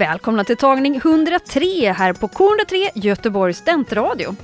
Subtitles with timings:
[0.00, 4.36] Välkomna till tagning 103 här på K103 Göteborgs studentradio.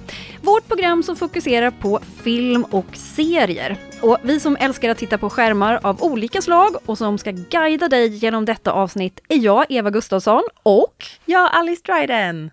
[0.43, 3.77] Vårt program som fokuserar på film och serier.
[4.03, 7.89] Och vi som älskar att titta på skärmar av olika slag och som ska guida
[7.89, 12.51] dig genom detta avsnitt är jag, Eva Gustafsson och Ja, Alice Dryden.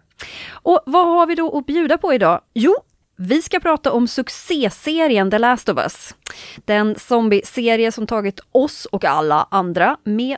[0.51, 2.41] Och vad har vi då att bjuda på idag?
[2.53, 2.75] Jo,
[3.17, 6.15] vi ska prata om succéserien The Last of Us.
[6.65, 10.37] Den zombie-serie som tagit oss och alla andra med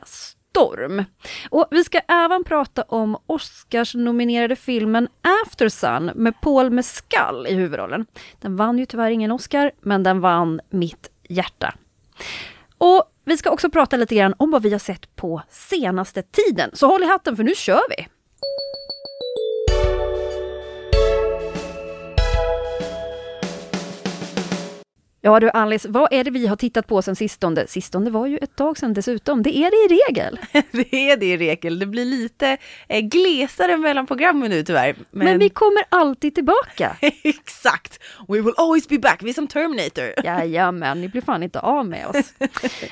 [0.56, 1.04] storm.
[1.50, 5.08] Och vi ska även prata om Oscars-nominerade filmen
[5.44, 8.06] After Sun med Paul Mescal i huvudrollen.
[8.40, 11.74] Den vann ju tyvärr ingen Oscar, men den vann mitt hjärta.
[12.78, 16.70] Och vi ska också prata lite grann om vad vi har sett på senaste tiden.
[16.72, 18.06] Så håll i hatten för nu kör vi!
[25.26, 27.66] Ja du Alice, vad är det vi har tittat på sen sistone?
[27.66, 29.42] Sistone var ju ett tag sedan dessutom.
[29.42, 30.38] Det är det i regel.
[30.70, 31.78] det är det i regel.
[31.78, 32.56] Det blir lite
[32.88, 34.96] eh, glesare mellan programmen nu tyvärr.
[35.10, 36.96] Men, Men vi kommer alltid tillbaka.
[37.22, 38.02] Exakt!
[38.28, 39.22] We will always be back.
[39.22, 40.24] Vi är som Terminator.
[40.24, 42.32] Jajamän, ni blir fan inte av med oss.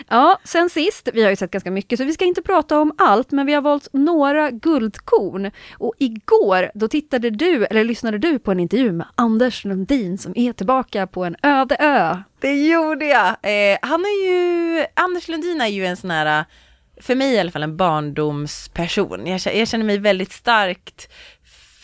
[0.08, 2.92] ja, sen sist, vi har ju sett ganska mycket så vi ska inte prata om
[2.98, 5.50] allt, men vi har valt några guldkorn.
[5.78, 10.32] Och igår, då tittade du, eller lyssnade du på en intervju med Anders Lundin som
[10.36, 12.23] är tillbaka på en öde ö.
[12.40, 13.28] Det gjorde jag.
[13.28, 16.44] Eh, han är ju, Anders Lundin är ju en sån här,
[17.00, 19.26] för mig i alla fall en barndomsperson.
[19.26, 21.08] Jag, jag känner mig väldigt starkt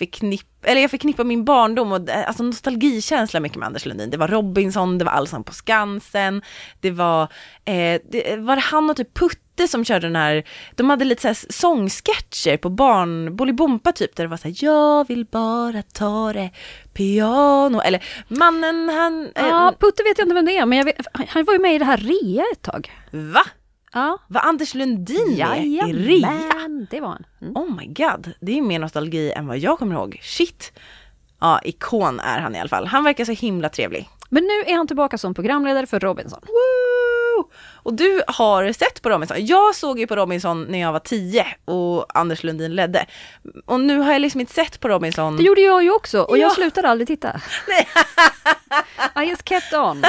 [0.00, 4.11] förknipp, eller jag förknippar min barndom och eh, alltså nostalgikänsla mycket med Anders Lundin.
[4.11, 6.42] Det var Robinson, det var Allsång på Skansen,
[6.80, 7.22] det var,
[7.64, 9.14] eh, det var det han och typ
[9.61, 10.44] Putte som körde den här,
[10.77, 15.25] de hade lite såhär sångsketcher på barn, Bolibompa typ, där det var såhär, jag vill
[15.25, 16.51] bara ta det
[16.92, 19.33] piano, eller mannen han...
[19.35, 21.74] Eh, ja, Putte vet jag inte vem det är, men vet, han var ju med
[21.74, 22.90] i det här Rea ett tag.
[23.11, 23.42] Va?
[23.92, 24.18] Ja.
[24.29, 26.33] Var Anders Lundin med i Ria?
[26.90, 27.24] det var han.
[27.40, 27.56] Mm.
[27.56, 30.18] Oh my god, det är mer nostalgi än vad jag kommer ihåg.
[30.23, 30.73] Shit!
[31.40, 32.86] Ja, ikon är han i alla fall.
[32.86, 34.08] Han verkar så himla trevlig.
[34.29, 36.40] Men nu är han tillbaka som programledare för Robinson.
[36.46, 36.89] Woo!
[37.83, 39.46] Och du har sett på Robinson.
[39.46, 43.06] Jag såg ju på Robinson när jag var tio och Anders Lundin ledde.
[43.67, 45.36] Och nu har jag liksom inte sett på Robinson.
[45.36, 46.42] Det gjorde jag ju också och ja.
[46.42, 47.40] jag slutade aldrig titta.
[49.23, 50.02] I just kept on.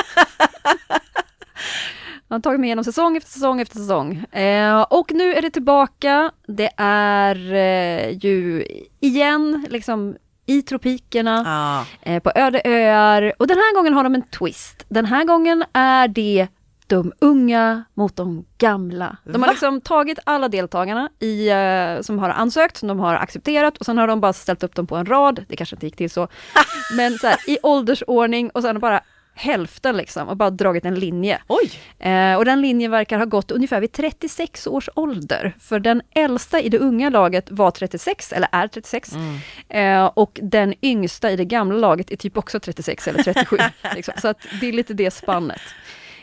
[2.32, 4.26] Han har tagit mig igenom säsong efter säsong efter säsong.
[4.32, 6.32] Eh, och nu är det tillbaka.
[6.48, 8.66] Det är eh, ju
[9.00, 10.16] igen liksom
[10.46, 12.10] i tropikerna, ah.
[12.10, 13.34] eh, på öde öar.
[13.40, 14.86] Och den här gången har de en twist.
[14.90, 16.48] Den här gången är det
[16.96, 19.18] de unga mot de gamla.
[19.24, 19.40] De Va?
[19.48, 23.86] har liksom tagit alla deltagarna i, uh, som har ansökt, som de har accepterat och
[23.86, 26.10] sen har de bara ställt upp dem på en rad, det kanske inte gick till
[26.10, 26.28] så,
[26.98, 29.02] men så här, i åldersordning och sen bara
[29.34, 31.42] hälften liksom och bara dragit en linje.
[31.48, 31.72] Oj!
[32.00, 35.56] Eh, och den linjen verkar ha gått ungefär vid 36 års ålder.
[35.60, 39.12] För den äldsta i det unga laget var 36, eller är 36.
[39.16, 39.40] Mm.
[39.70, 43.58] Eh, och den yngsta i det gamla laget är typ också 36 eller 37.
[43.96, 44.14] liksom.
[44.22, 45.62] Så att det är lite det spannet.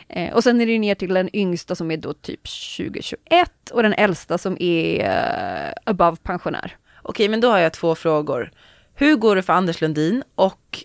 [0.09, 2.41] Eh, och sen är det ner till den yngsta som är då typ
[2.77, 6.77] 2021 och den äldsta som är uh, above pensionär.
[7.03, 8.51] Okej, men då har jag två frågor.
[8.95, 10.85] Hur går det för Anders Lundin och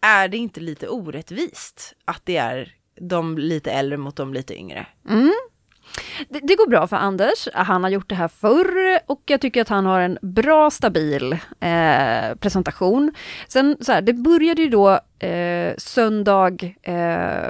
[0.00, 4.86] är det inte lite orättvist att det är de lite äldre mot de lite yngre?
[5.08, 5.32] Mm.
[6.28, 7.48] Det, det, går bra för Anders.
[7.54, 11.32] Han har gjort det här förr och jag tycker att han har en bra, stabil
[11.60, 13.14] eh, presentation.
[13.48, 17.48] Sen så här, det började ju då eh, söndag eh,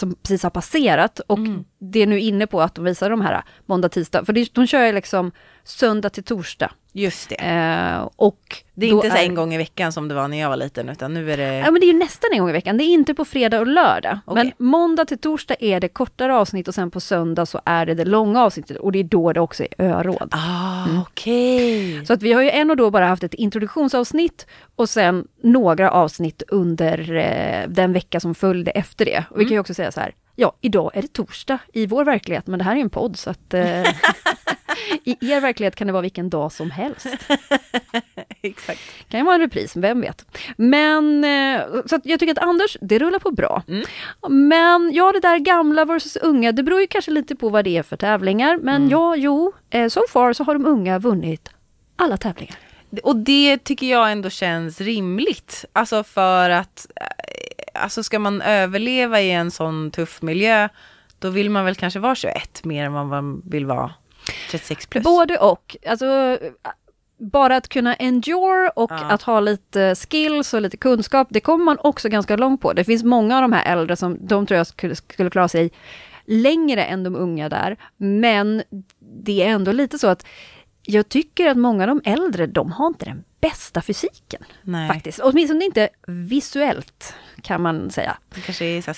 [0.00, 1.64] som precis har passerat och mm.
[1.78, 4.86] det är nu inne på att de visar de här måndag, tisdag, för de kör
[4.86, 5.32] ju liksom
[5.64, 6.70] söndag till torsdag.
[6.92, 7.34] Just det.
[7.34, 9.22] Eh, och det är inte så är...
[9.22, 11.54] en gång i veckan som det var när jag var liten, utan nu är det...
[11.54, 12.76] Ja, men det är ju nästan en gång i veckan.
[12.76, 14.18] Det är inte på fredag och lördag.
[14.26, 14.44] Okay.
[14.44, 17.94] Men måndag till torsdag är det kortare avsnitt och sen på söndag så är det
[17.94, 20.28] det långa avsnittet och det är då det också är öråd.
[20.30, 21.00] Ah, mm.
[21.00, 21.94] okej.
[21.94, 22.06] Okay.
[22.06, 24.46] Så att vi har ju än och då bara haft ett introduktionsavsnitt
[24.76, 29.24] och sen några avsnitt under eh, den vecka som följde efter det.
[29.30, 29.48] Och vi mm.
[29.48, 32.58] kan ju också säga så här, ja, idag är det torsdag i vår verklighet, men
[32.58, 33.62] det här är en podd så att eh,
[35.04, 37.06] I er verklighet kan det vara vilken dag som helst.
[38.42, 38.80] Exakt.
[39.08, 40.38] kan ju vara en repris, vem vet.
[40.56, 43.62] Men, eh, så jag tycker att Anders, det rullar på bra.
[43.68, 43.84] Mm.
[44.48, 47.76] Men ja, det där gamla versus unga, det beror ju kanske lite på vad det
[47.76, 48.56] är för tävlingar.
[48.56, 48.90] Men mm.
[48.90, 51.50] ja, jo, eh, so far så har de unga vunnit
[51.96, 52.56] alla tävlingar.
[53.02, 55.64] Och det tycker jag ändå känns rimligt.
[55.72, 60.68] Alltså för att, eh, alltså ska man överleva i en sån tuff miljö,
[61.18, 63.94] Då vill man väl kanske vara 21 mer än vad man vill vara
[64.50, 65.04] 36 plus.
[65.04, 65.76] Både och.
[65.86, 66.38] Alltså,
[67.18, 68.96] bara att kunna endure och Ja.
[69.10, 72.72] att ha lite skills och lite kunskap, det kommer man också ganska långt på.
[72.72, 75.70] Det finns många av de här äldre som, de tror jag skulle, skulle klara sig
[76.24, 77.76] längre än de unga där.
[77.96, 78.62] Men
[79.24, 80.26] det är ändå lite så att
[80.82, 84.44] jag tycker att många av de äldre, de har inte den bästa fysiken.
[84.62, 84.88] Nej.
[84.88, 85.20] Faktiskt.
[85.20, 88.16] Åtminstone inte visuellt, kan man säga.
[88.34, 88.94] De kanske är så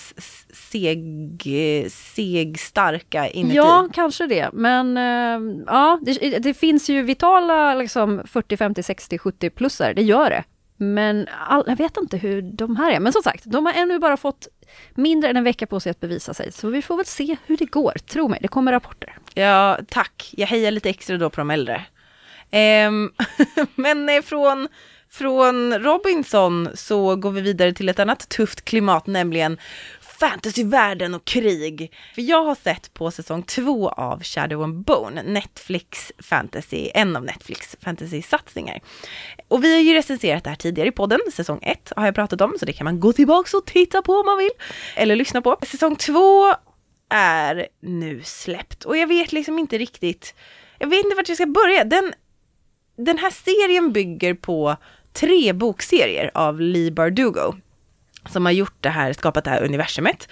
[0.52, 1.42] seg,
[1.90, 3.56] segstarka inuti.
[3.56, 4.50] Ja, kanske det.
[4.52, 10.02] Men eh, ja, det, det finns ju vitala liksom 40, 50, 60, 70 plussar, det
[10.02, 10.44] gör det.
[10.76, 13.00] Men all, jag vet inte hur de här är.
[13.00, 14.48] Men som sagt, de har ännu bara fått
[14.94, 16.52] mindre än en vecka på sig att bevisa sig.
[16.52, 17.92] Så vi får väl se hur det går.
[17.92, 19.18] Tro mig, det kommer rapporter.
[19.34, 20.30] Ja, tack.
[20.36, 21.84] Jag hejar lite extra då på de äldre.
[22.50, 23.12] Ehm,
[23.74, 24.68] men från,
[25.12, 29.58] från Robinson så går vi vidare till ett annat tufft klimat, nämligen
[30.00, 31.92] fantasyvärlden och krig.
[32.14, 37.24] För jag har sett på säsong två av Shadow and Bone, Netflix fantasy, en av
[37.24, 38.80] Netflix fantasy-satsningar.
[39.48, 42.40] Och vi har ju recenserat det här tidigare i podden, säsong ett har jag pratat
[42.40, 44.50] om, så det kan man gå tillbaka och titta på om man vill.
[44.96, 45.58] Eller lyssna på.
[45.62, 46.54] Säsong två
[47.08, 50.34] är nu släppt och jag vet liksom inte riktigt,
[50.78, 51.84] jag vet inte vart jag ska börja.
[51.84, 52.12] Den,
[52.96, 54.76] den här serien bygger på
[55.12, 57.54] tre bokserier av Lee Bardugo
[58.30, 60.28] som har gjort det här, skapat det här universumet.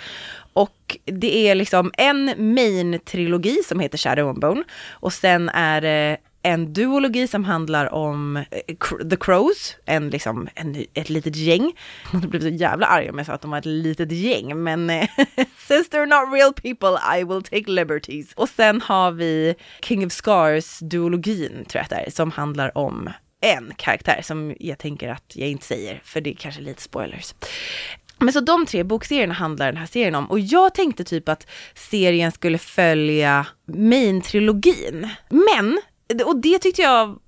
[0.53, 6.17] Och det är liksom en main-trilogi som heter Shadow and Bone och sen är det
[6.43, 11.73] en duologi som handlar om eh, The Crows, en liksom, en, ett litet gäng.
[12.13, 14.91] Man blev så jävla arg om jag sa att de var ett litet gäng, men
[14.91, 15.09] eh,
[15.57, 18.33] since they're not real people I will take liberties.
[18.35, 22.79] Och sen har vi King of Scars duologin tror jag att det är, som handlar
[22.79, 23.11] om
[23.41, 27.35] en karaktär som jag tänker att jag inte säger, för det är kanske lite spoilers.
[28.19, 31.47] Men så de tre bokserierna handlar den här serien om och jag tänkte typ att
[31.75, 35.09] serien skulle följa main-trilogin.
[35.29, 35.81] Men,
[36.25, 37.19] och det tyckte jag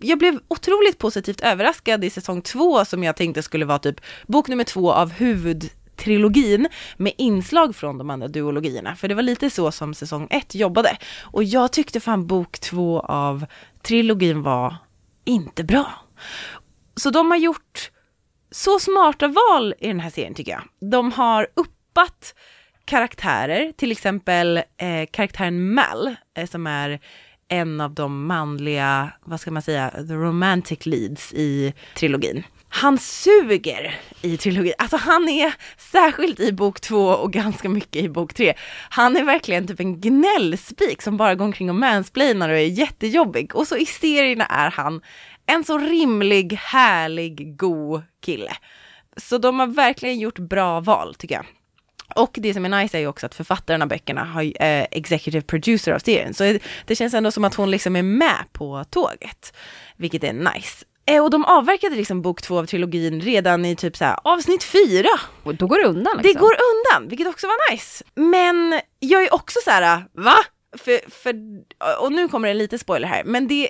[0.00, 4.48] jag blev otroligt positivt överraskad i säsong två som jag tänkte skulle vara typ bok
[4.48, 8.96] nummer två av huvudtrilogin med inslag från de andra duologierna.
[8.96, 10.96] För det var lite så som säsong ett jobbade.
[11.20, 13.46] Och jag tyckte fan bok två av
[13.82, 14.76] trilogin var
[15.24, 15.92] inte bra.
[16.96, 17.90] Så de har gjort
[18.50, 20.90] så smarta val i den här serien tycker jag.
[20.90, 22.34] De har uppat
[22.84, 27.00] karaktärer, till exempel eh, karaktären Mal, eh, som är
[27.48, 32.44] en av de manliga, vad ska man säga, the romantic leads i trilogin.
[32.74, 38.08] Han suger i trilogin, alltså han är särskilt i bok två och ganska mycket i
[38.08, 38.54] bok tre.
[38.90, 43.56] Han är verkligen typ en gnällspik som bara går omkring och mansplainar och är jättejobbig.
[43.56, 45.02] Och så i serierna är han
[45.46, 48.52] en så rimlig, härlig, god kille.
[49.16, 51.44] Så de har verkligen gjort bra val tycker jag.
[52.16, 55.42] Och det som är nice är ju också att författaren av böckerna har eh, executive
[55.42, 56.34] producer av serien.
[56.34, 59.54] Så det känns ändå som att hon liksom är med på tåget.
[59.96, 60.84] Vilket är nice.
[61.06, 64.64] Eh, och de avverkade liksom bok två av trilogin redan i typ så här avsnitt
[64.64, 65.08] fyra.
[65.42, 66.16] Och då går det undan.
[66.16, 66.40] Det Liksom.
[66.40, 68.04] går undan, vilket också var nice.
[68.14, 70.36] Men jag är också så här, va?
[70.78, 71.34] För, för,
[72.00, 73.68] och nu kommer det lite spoiler här, men det,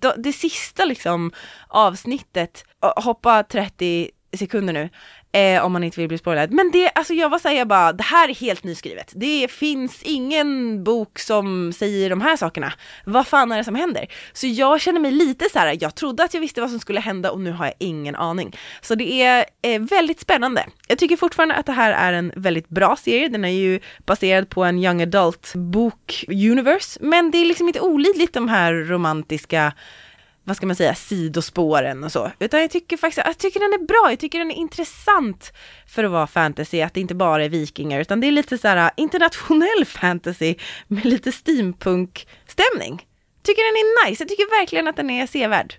[0.00, 1.32] det, det sista liksom
[1.68, 2.64] avsnittet,
[2.96, 4.90] hoppa 30 sekunder nu,
[5.32, 6.52] eh, om man inte vill bli spoilad.
[6.52, 9.12] Men det, alltså jag var såhär, jag bara, det här är helt nyskrivet.
[9.14, 12.72] Det finns ingen bok som säger de här sakerna.
[13.04, 14.06] Vad fan är det som händer?
[14.32, 15.78] Så jag känner mig lite så här.
[15.80, 18.56] jag trodde att jag visste vad som skulle hända och nu har jag ingen aning.
[18.80, 20.66] Så det är eh, väldigt spännande.
[20.88, 23.28] Jag tycker fortfarande att det här är en väldigt bra serie.
[23.28, 27.80] Den är ju baserad på en young adult bok universe, men det är liksom inte
[27.80, 29.72] olidligt de här romantiska
[30.48, 32.32] vad ska man säga, sidospåren och så.
[32.38, 35.52] Utan jag tycker faktiskt, jag tycker den är bra, jag tycker den är intressant
[35.86, 38.68] för att vara fantasy, att det inte bara är vikingar, utan det är lite så
[38.68, 40.54] här äh, internationell fantasy
[40.86, 43.06] med lite steampunk-stämning.
[43.42, 45.74] Tycker den är nice, jag tycker verkligen att den är sevärd.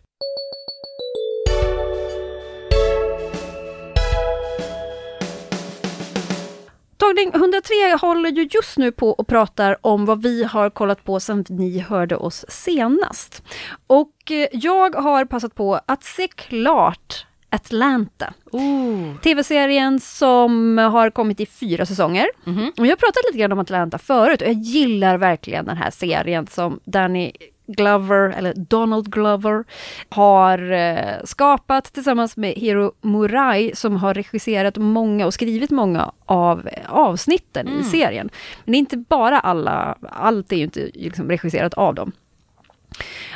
[7.09, 11.19] Tagning 103 håller ju just nu på och pratar om vad vi har kollat på
[11.19, 13.43] sen ni hörde oss senast.
[13.87, 18.33] Och eh, jag har passat på att se klart Atlanta.
[18.51, 19.17] Ooh.
[19.23, 22.27] TV-serien som har kommit i fyra säsonger.
[22.43, 22.71] Mhm.
[22.77, 25.91] Och jag har pratat lite grann om Atlanta förut och jag gillar verkligen den här
[25.91, 27.31] serien som Danny
[27.77, 29.63] Glover, eller Donald Glover,
[30.09, 36.67] har eh, skapat tillsammans med Hiro Murai som har regisserat många och skrivit många av
[36.67, 38.29] eh, avsnitten i serien.
[38.65, 42.11] Men det är inte bara alla, allt är ju inte liksom regisserat av dem.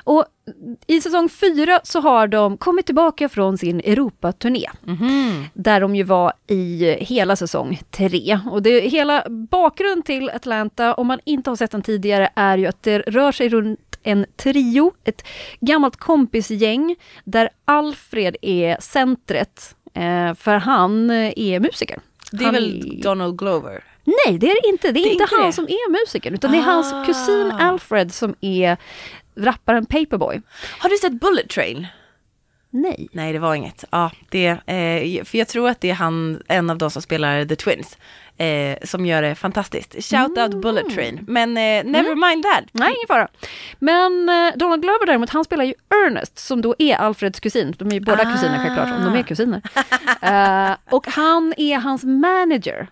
[0.04, 0.26] Och
[0.88, 4.70] i säsong fyra så har de kommit tillbaka från sin Europaturné.
[4.84, 5.46] Mhm.
[5.54, 8.40] Där de ju var i hela säsong tre.
[8.52, 12.66] Och det, hela bakgrund till Atlanta, om man inte har sett den tidigare, är ju
[12.66, 15.26] att det rör sig runt en trio, ett
[15.60, 22.00] gammalt kompisgäng, där Alfred är centret, eh, för han är musiker.
[22.32, 23.84] Det är Han väl Donald Glover?
[24.06, 24.92] Nej, det är det inte.
[24.92, 25.54] Det är, Det är inte inte han det.
[25.54, 27.06] som är musikern, utan det är hans Ah.
[27.06, 28.78] kusin Alfred som är
[29.36, 30.42] rapparen Paperboy.
[30.80, 31.88] Har du sett Bullet Train?
[32.70, 33.10] Nej.
[33.12, 33.86] Nej, det var inget.
[33.90, 37.46] Ja, det, eh, för jag tror att det är han, en av de som spelar
[37.46, 37.98] The Twins,
[38.38, 39.94] eh, som gör det fantastiskt.
[40.12, 41.20] Shout out Bullet Train.
[41.28, 42.64] Men eh, never mind that.
[42.72, 43.28] Nej, ingen fara.
[43.80, 45.74] Men eh, Donald Glover däremot, han spelar ju
[46.06, 47.76] Ernest som då är Alfreds kusin.
[47.78, 48.34] De är ju båda Ah.
[48.34, 49.62] kusiner självklart, om de är kusiner.
[50.22, 52.88] Eh, och han är hans manager.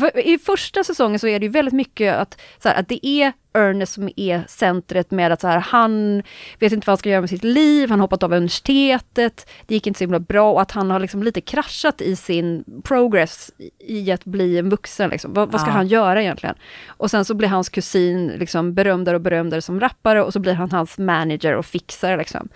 [0.00, 3.06] För I första säsongen så är det ju väldigt mycket att, så här, att det
[3.06, 6.22] är Ernest som är centret med att så här, han
[6.58, 9.86] vet inte vad han ska göra med sitt liv, han hoppat av universitetet, det gick
[9.86, 14.12] inte så himla bra och att han har liksom lite kraschat i sin progress i
[14.12, 14.85] att bli en vuxen.
[15.10, 15.32] Liksom.
[15.34, 15.74] Vad, vad ska Ja.
[15.74, 16.54] han göra egentligen?
[16.86, 20.54] Och sen så blir hans kusin liksom berömdare och berömdare som rappare och så blir
[20.54, 22.16] han hans manager och fixare.
[22.16, 22.48] Liksom.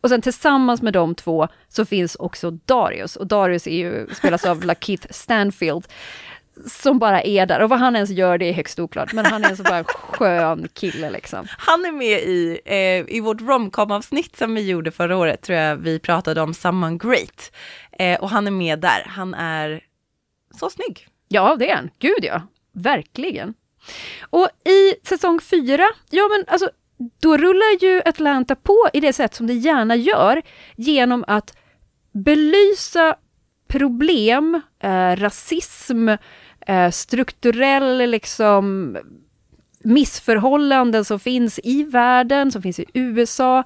[0.00, 4.44] Och sen tillsammans med de två så finns också Darius och Darius är ju, spelas
[4.44, 5.86] av Lakeith Stanfield
[6.66, 9.44] som bara är där och vad han ens gör det är högst oklart men han
[9.44, 11.46] är en så bara skön kille liksom.
[11.58, 15.76] Han är med i, eh, i vårt romcom-avsnitt som vi gjorde förra året, tror jag
[15.76, 17.52] vi pratade om Someone Great.
[17.98, 19.04] Eh, och han är med där.
[19.06, 19.80] Han är
[20.60, 21.06] så snygg.
[21.28, 22.42] Ja det är han, gud ja,
[22.72, 23.54] verkligen.
[24.20, 26.70] Och i säsong fyra, ja men alltså
[27.20, 30.42] då rullar ju Atlanta på i det sätt som det gärna gör
[30.76, 31.56] genom att
[32.12, 33.16] belysa
[33.68, 36.08] problem, eh, rasism,
[36.66, 38.96] eh, strukturell liksom
[39.78, 43.64] missförhållanden som finns i världen, som finns i USA.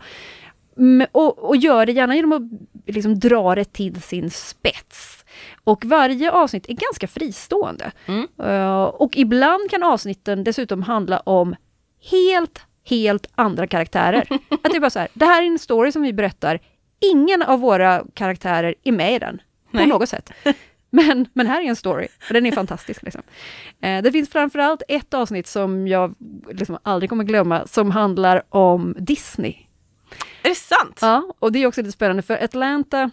[1.13, 2.43] Och, och gör det gärna genom att
[2.95, 5.20] liksom dra det till sin spets.
[5.65, 7.93] Och varje avsnitt är ganska fristående.
[8.07, 8.27] Mm.
[8.43, 11.57] Eh, och ibland kan avsnitten dessutom handla om
[12.11, 14.21] helt, helt andra karaktärer.
[14.51, 16.61] att det är bara så här, det här är en story som vi berättar,
[17.01, 19.87] ingen av våra karaktärer är med i den, på Nej.
[19.87, 20.31] något sätt.
[20.93, 23.03] Men, men här är en story, och den är fantastisk.
[23.03, 23.23] Liksom.
[23.81, 26.15] Eh, det finns framförallt ett avsnitt som jag
[26.53, 29.57] liksom aldrig kommer glömma, som handlar om Disney.
[30.43, 30.99] Är det sant?
[31.01, 33.11] Ja, och det är också lite spännande för Atlanta,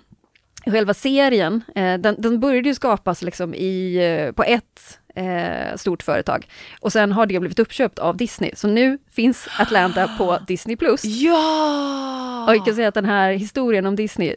[0.71, 3.95] själva serien, eh, den, den började ju skapas liksom i,
[4.27, 6.47] eh, på ett eh, stort företag.
[6.79, 8.51] Och sen har det blivit uppköpt av Disney.
[8.55, 10.77] Så nu finns Atlanta på Disney+.
[10.77, 11.03] Plus.
[11.05, 12.45] Ja!
[12.47, 14.35] Och jag kan säga att den här historien om Disney,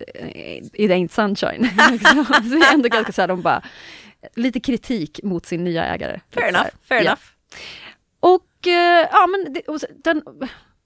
[0.72, 1.68] it ain't sunshine.
[2.50, 3.62] Så är ändå ganska så här, de bara,
[4.36, 6.20] lite kritik mot sin nya ägare.
[6.34, 7.06] Fair enough, fair Ja.
[7.06, 7.22] enough.
[8.20, 8.46] Och
[9.12, 9.62] ja, men det,
[10.04, 10.22] den,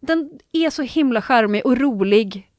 [0.01, 2.51] den är så himla charmig och rolig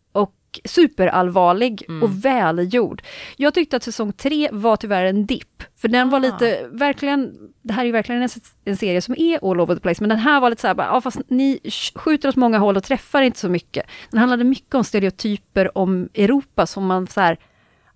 [0.63, 2.03] och superallvarlig Mm.
[2.03, 3.01] och välgjord.
[3.37, 6.21] Jag tyckte att säsong tre var tyvärr en dipp, för den var Ah.
[6.21, 8.29] lite, verkligen, det här är ju verkligen en,
[8.65, 10.73] en serie som är all over the place, men den här var lite så här,
[10.75, 13.85] bara, ja, fast ni sk- skjuter åt många håll och träffar inte så mycket.
[14.11, 17.37] Den handlade mycket om stereotyper om Europa som man så här,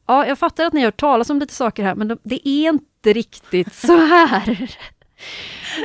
[0.08, 2.48] ja, jag fattar att ni har hört talas om lite saker här, men de, det
[2.50, 4.70] är inte riktigt så här.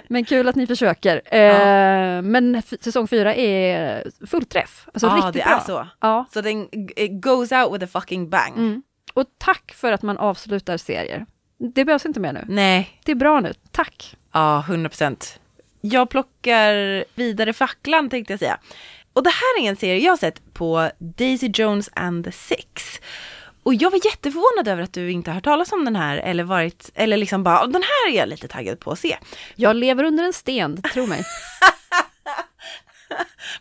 [0.09, 1.23] Men kul att ni försöker.
[1.35, 4.89] Eh, men f- säsong fyra är fullträff.
[4.95, 5.57] Alltså Ja, riktigt det bra.
[5.57, 5.87] är så.
[6.01, 6.25] Ja.
[6.35, 6.69] Så den
[7.21, 8.53] goes out with a fucking bang.
[8.57, 8.83] Mm.
[9.15, 11.27] Och tack för att man avslutar serier.
[11.75, 12.45] Det behövs inte mer nu.
[12.49, 13.53] Nej, Det är bra nu.
[13.71, 14.17] Tack.
[14.33, 15.41] ja, 100 procent.
[15.81, 18.59] Jag plockar vidare facklan tänkte jag säga.
[19.13, 23.01] Och det här är en serie jag har sett på Daisy Jones and the Six.
[23.65, 26.45] Och jag var jätteförvånad över att du inte har hört talas om den här eller
[26.45, 29.17] varit, eller liksom bara, den här är jag lite taggad på att se.
[29.55, 31.25] Jag lever under en sten, tro mig.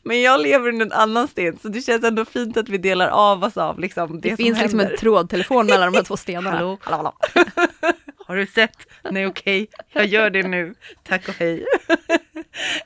[0.04, 3.08] Men jag lever under en annan sten så det känns ändå fint att vi delar
[3.08, 4.94] av oss av liksom det, Det, som finns liksom händer.
[4.94, 6.52] en trådtelefon mellan de här två stenarna.
[6.52, 6.78] Hallå?
[6.82, 7.58] hallå, hallå.
[8.28, 8.78] Har du sett?
[9.12, 10.76] Nej okej, jag gör det nu.
[11.04, 11.66] Tack och hej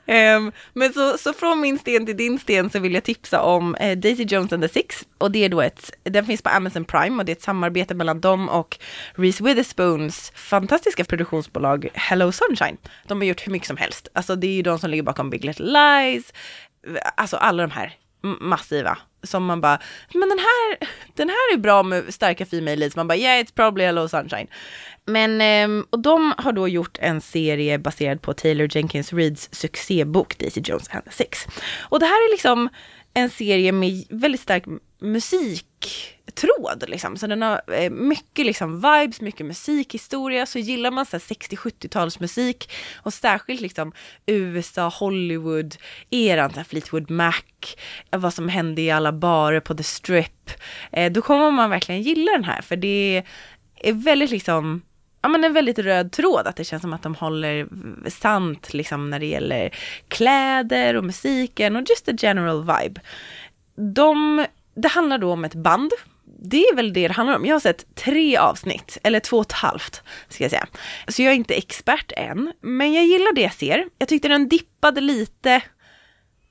[0.06, 3.74] um, men så, så från min sten till din sten så vill jag tipsa om
[3.74, 5.06] eh, Daisy Jones and the Six.
[5.18, 7.94] Och det är då ett, den finns på Amazon Prime och det är ett samarbete
[7.94, 8.78] mellan dem och
[9.14, 12.76] Reese Witherspoons fantastiska produktionsbolag Hello Sunshine.
[13.06, 14.08] De har gjort hur mycket som helst.
[14.12, 16.32] Alltså det är ju de som ligger bakom Big Little Lies,
[17.16, 19.78] alltså alla de här massiva som man bara,
[20.14, 23.54] men den här, den här är bra med starka female leads, man bara yeah it's
[23.54, 24.46] probably Hello Sunshine.
[25.04, 30.38] Men, ehm, och de har då gjort en serie baserad på Taylor Jenkins Reids succébok
[30.38, 31.46] Daisy Jones and the Six.
[31.80, 32.68] Och det här är liksom
[33.14, 34.64] en serie med väldigt stark
[34.98, 35.66] musik
[36.38, 37.16] musiktråd liksom.
[37.16, 40.46] Så den har eh, mycket liksom vibes, mycket musikhistoria.
[40.46, 42.70] Så gillar man 60-70-talsmusik
[43.02, 43.92] och särskilt liksom
[44.26, 45.76] USA, Hollywood,
[46.10, 47.42] eran så Fleetwood Mac,
[48.10, 50.50] vad som hände i alla barer på The Strip.
[50.92, 53.22] Eh, då kommer man verkligen gilla den här för det
[53.80, 54.82] är väldigt liksom
[55.22, 57.68] ja, men en väldigt röd tråd, att det känns som att de håller
[58.10, 59.74] sant liksom när det gäller
[60.08, 63.00] kläder och musiken och just the general vibe.
[63.74, 64.46] De,
[64.82, 65.92] det handlar då om ett band.
[66.42, 67.46] Det är väl det det handlar om.
[67.46, 70.66] Jag har sett tre avsnitt, eller två och ett halvt ska jag säga.
[71.08, 73.88] Så jag är inte expert än, men jag gillar det jag ser.
[73.98, 75.62] Jag tyckte den dippade lite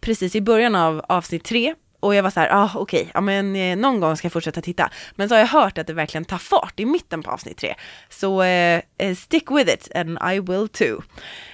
[0.02, 3.22] precis i början av avsnitt tre och jag var så här, ah, okej, okay, ja,
[3.22, 4.90] men eh, någon gång ska jag fortsätta titta.
[5.16, 7.76] Men så har jag hört att det verkligen tar fart i mitten på avsnitt tre.
[8.10, 11.02] Så eh, eh, stick with it and I will too.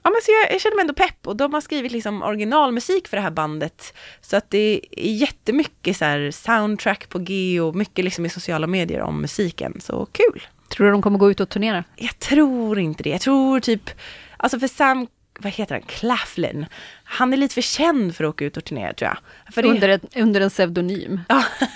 [0.04, 3.08] Ja men så jag, jag känner mig ändå pepp och de har skrivit liksom originalmusik
[3.08, 3.94] för det här bandet.
[4.22, 8.68] Så att det är jättemycket så här soundtrack på G och mycket liksom i sociala
[8.68, 9.82] medier om musiken.
[9.82, 10.48] Så kul!
[10.70, 11.84] Tror du de kommer gå ut och turnera?
[11.96, 13.10] Jag tror inte det.
[13.10, 13.90] Jag tror typ,
[14.38, 15.08] alltså för Sam
[15.44, 16.66] vad heter han, Claflin.
[17.04, 19.54] Han är lite för känd för att åka ut och turnera tror jag.
[19.54, 21.22] För under, ett, under en pseudonym.
[21.30, 21.44] Ja.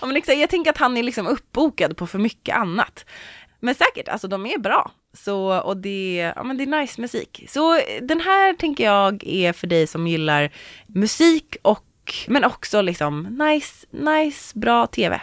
[0.00, 3.04] ja men liksom, jag tänker att han är liksom uppbokad på för mycket annat.
[3.60, 4.90] Men säkert, alltså de är bra.
[5.12, 7.44] Så, och det, ja, men det är nice musik.
[7.48, 10.50] Så den här tänker jag är för dig som gillar
[10.86, 11.84] musik och
[12.26, 15.20] men också liksom nice, nice, bra tv.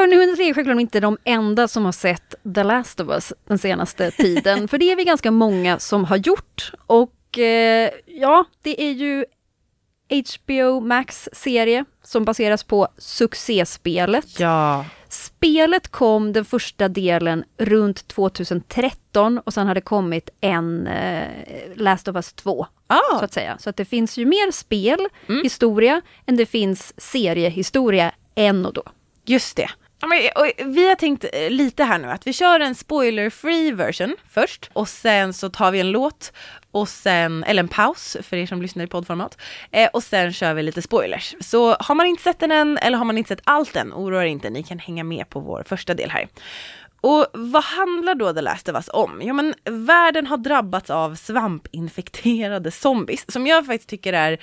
[0.00, 3.58] Hörni, 103 är självklart inte de enda som har sett The Last of Us den
[3.58, 6.72] senaste tiden, för det är vi ganska många som har gjort.
[6.86, 9.24] Och eh, ja, det är ju
[10.10, 14.40] HBO Max serie som baseras på succéspelet.
[14.40, 14.84] Ja.
[15.08, 21.28] Spelet kom den första delen runt 2013 och sen har det kommit en eh,
[21.74, 22.66] Last of Us 2.
[22.86, 23.18] Ah.
[23.18, 23.58] Så att säga.
[23.58, 26.02] Så att det finns ju mer spel, mm.
[26.26, 28.82] än det finns seriehistoria än och då.
[29.24, 29.70] Just det.
[30.64, 34.88] Vi har tänkt eh, lite här nu att vi kör en spoiler-free version först och
[34.88, 36.32] sen så tar vi en låt
[36.70, 39.38] och sen, eller en paus för er som lyssnar i poddformat
[39.70, 41.36] eh, och sen kör vi lite spoilers.
[41.40, 44.24] Så har man inte sett den än eller har man inte sett allt än, oroa
[44.24, 46.28] er inte, ni kan hänga med på vår första del här.
[47.00, 49.20] Och vad handlar då The Last of Us om?
[49.24, 54.40] Jo men världen har drabbats av svampinfekterade zombies som jag faktiskt tycker är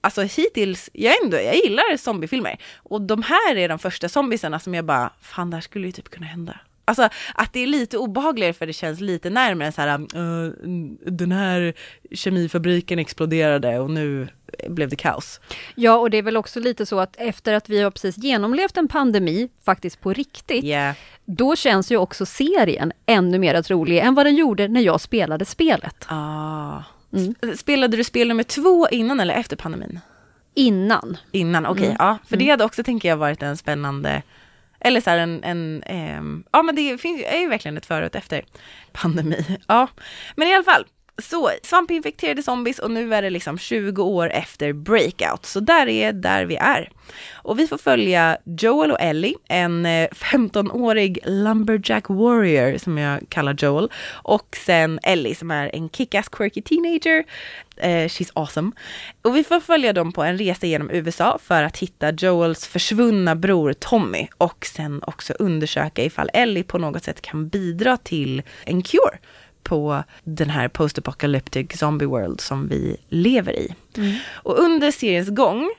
[0.00, 2.60] alltså hittills, jag, ändå, jag gillar zombiefilmer.
[2.76, 5.92] Och de här är de första zombiesarna som jag bara, fan det här skulle ju
[5.92, 6.60] typ kunna hända.
[6.84, 10.52] Alltså att det är lite obehagligare för det känns lite närmare så här, uh,
[11.06, 11.74] den här
[12.12, 14.28] kemifabriken exploderade och nu
[14.68, 15.40] blev det kaos.
[15.74, 18.76] Ja, och det är väl också lite så att efter att vi har precis genomlevt
[18.76, 20.94] en pandemi, faktiskt på riktigt, yeah.
[21.24, 25.44] då känns ju också serien ännu mer trolig än vad den gjorde när jag spelade
[25.44, 26.06] spelet.
[26.08, 26.82] Ah.
[27.12, 27.56] Mm.
[27.56, 30.00] Spelade du spel nummer två innan eller efter pandemin?
[30.54, 31.16] Innan.
[31.32, 31.72] Innan, okej.
[31.72, 31.96] Okay, mm.
[31.98, 32.50] Ja, för det mm.
[32.50, 34.22] hade också, tänker jag, varit en spännande
[34.80, 38.00] eller så här en, en eh, ja men det finns, är ju verkligen ett före
[38.00, 38.44] och ett efter
[38.92, 39.58] pandemi.
[39.66, 39.88] Ja,
[40.36, 40.86] men i alla fall,
[41.18, 45.46] så, svampinfekterade zombies och nu är det liksom 20 år efter breakout.
[45.46, 46.90] Så där är där vi är.
[47.32, 53.54] Och vi får följa Joel och Ellie, en eh, 15-årig lumberjack warrior som jag kallar
[53.58, 53.90] Joel.
[54.08, 57.24] Och sen Ellie som är en kick-ass quirky teenager.
[57.84, 58.72] Uh, she's awesome.
[59.22, 63.36] Och vi får följa dem på en resa genom USA för att hitta Joels försvunna
[63.36, 68.82] bror Tommy och sen också undersöka ifall Ellie på något sätt kan bidra till en
[68.82, 69.18] cure
[69.62, 73.74] på den här post-apocalyptic zombie world som vi lever i.
[73.96, 74.16] Mm.
[74.32, 75.70] Och under seriens gång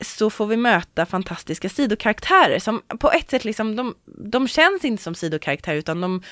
[0.00, 5.02] så får vi möta fantastiska sidokaraktärer som på ett sätt liksom, de, de känns inte
[5.02, 6.22] som sidokaraktärer utan de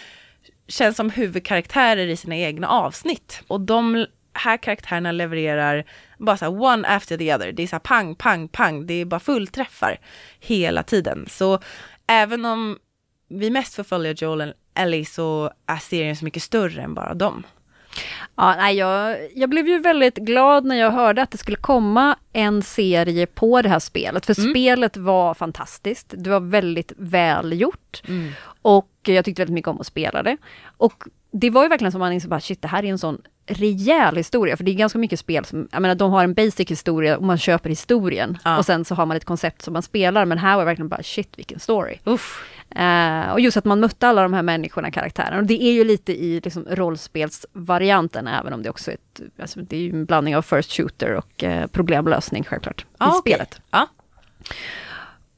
[0.68, 3.42] känns som huvudkaraktärer i sina egna avsnitt.
[3.46, 5.84] Och de här karaktärerna levererar
[6.18, 7.52] bara så här one after the other.
[7.52, 8.86] Det är så här pang, pang, pang.
[8.86, 10.00] Det är bara fullträffar
[10.40, 11.26] hela tiden.
[11.30, 11.60] Så
[12.06, 12.78] även om
[13.28, 17.44] vi mest får följa Joel Ellie så är serien så mycket större än bara dem.
[18.36, 22.16] Ja, nej, jag, jag blev ju väldigt glad när jag hörde att det skulle komma
[22.32, 24.50] en serie på det här spelet, för mm.
[24.50, 26.14] spelet var fantastiskt.
[26.16, 28.32] Det var väldigt välgjort mm.
[28.62, 30.36] och jag tyckte väldigt mycket om att spela det.
[30.76, 33.22] Och det var ju verkligen som man insåg bara shit, det här är en sån
[33.46, 36.70] rejäl historia, för det är ganska mycket spel som, jag menar de har en basic
[36.70, 38.58] historia och man köper historien ja.
[38.58, 40.88] och sen så har man ett koncept som man spelar, men här var det verkligen
[40.88, 41.98] bara shit vilken story.
[42.78, 45.38] Uh, och just att man mötte alla de här människorna, karaktärerna.
[45.38, 49.60] Och det är ju lite i liksom, rollspelsvarianten, även om det också är ett, alltså,
[49.60, 53.20] det är en blandning av first shooter och uh, problemlösning självklart, ah, i okay.
[53.20, 53.60] spelet.
[53.70, 53.86] Ah.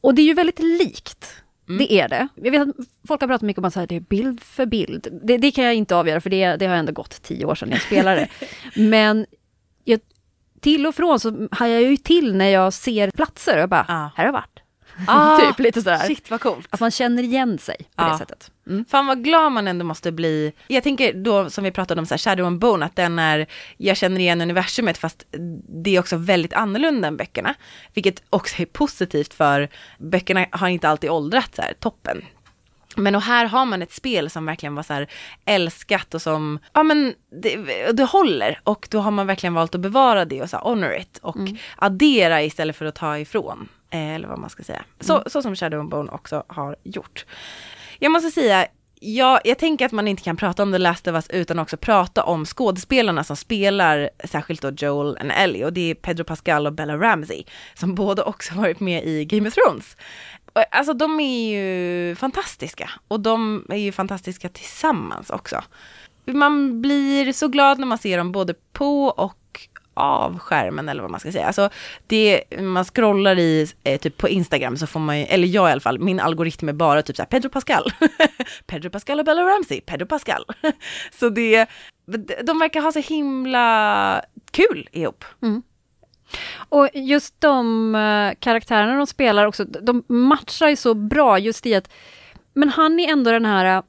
[0.01, 1.40] Och det är ju väldigt likt
[1.79, 2.29] det är det.
[2.35, 2.75] Jag vet att
[3.09, 5.07] folk har pratat mycket om att det är bild för bild.
[5.23, 7.71] Det, det kan jag inte avgöra för det, det har ändå gått tio år sedan
[7.71, 8.29] jag spelade.
[8.77, 9.27] Men
[9.85, 10.01] jag,
[10.61, 13.95] till och från så hajar jag ju till när jag ser platser och bara, Ja.
[13.95, 14.61] här har jag varit.
[15.07, 15.99] Ah, typ lite sådär.
[16.07, 16.67] Shit vad coolt.
[16.71, 18.09] Att man känner igen sig på Ja.
[18.13, 18.51] det sättet.
[18.67, 18.85] Mm.
[18.85, 20.53] Fan vad glad man ändå måste bli.
[20.69, 23.47] Jag tänker då som vi pratade om så här, Shadow and Bone, att den är,
[23.77, 25.25] jag känner igen universumet fast
[25.69, 27.55] det är också väldigt annorlunda än böckerna.
[27.95, 32.23] Vilket också är positivt för böckerna har inte alltid åldrats så här toppen.
[32.97, 35.07] Men och här har man ett spel som verkligen var så här
[35.45, 37.57] älskat och som, ja men det,
[37.93, 41.19] det håller och då har man verkligen valt att bevara det och så honor it
[41.23, 41.37] och
[41.77, 43.69] addera istället för att ta ifrån.
[43.91, 44.85] Eh, eller vad man ska säga.
[45.01, 47.27] Så, så som Shadow and Bone också har gjort.
[47.99, 48.67] Jag måste säga,
[49.01, 51.77] jag, jag tänker att man inte kan prata om The Last of Us utan också
[51.77, 56.67] prata om skådespelarna som spelar, särskilt då Joel och Ellie, och det är Pedro Pascal
[56.67, 59.97] och Bella Ramsey, som båda också varit med i Game of Thrones.
[60.71, 65.63] Alltså de är ju fantastiska, och de är ju fantastiska tillsammans också.
[66.25, 69.69] Man blir så glad när man ser dem både på och
[70.01, 71.47] av skärmen eller vad man ska säga.
[71.47, 71.71] Alltså
[72.07, 75.73] det, man scrollar i, eh, typ på Instagram så får man ju, eller jag i
[75.73, 77.93] alla fall, min algoritm är bara typ så här Pedro Pascal.
[78.67, 80.45] Pedro Pascal och Bella Ramsey, Pedro Pascal.
[81.19, 81.69] så det,
[82.43, 85.25] de verkar ha så himla kul ihop.
[85.43, 85.63] Mm.
[86.69, 91.75] Och just de uh, karaktärerna de spelar också, de matchar ju så bra just i
[91.75, 91.91] att,
[92.55, 93.85] men han är ändå den här uh,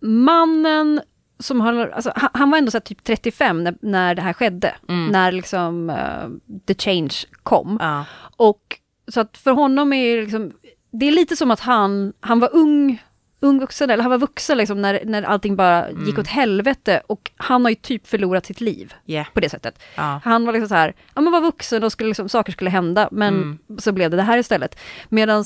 [0.00, 1.00] mannen
[1.42, 4.74] som har, alltså, han, han var ändå så typ 35 när, när det här skedde,
[5.10, 7.78] när liksom uh, the change kom.
[7.80, 8.04] Ja.
[8.36, 8.78] Och
[9.08, 10.52] så att för honom är det liksom,
[10.92, 13.02] det är lite som att han, han var ung,
[13.40, 17.30] ung vuxen, eller han var vuxen liksom när, när allting bara gick åt helvete och
[17.36, 19.26] han har ju typ förlorat sitt liv Yeah.
[19.34, 19.82] på det sättet.
[19.96, 20.20] Ja.
[20.24, 23.08] Han var liksom så här, ja men var vuxen och skulle liksom, saker skulle hända,
[23.12, 23.58] men Mm.
[23.78, 24.78] så blev det det här istället.
[25.08, 25.44] Medan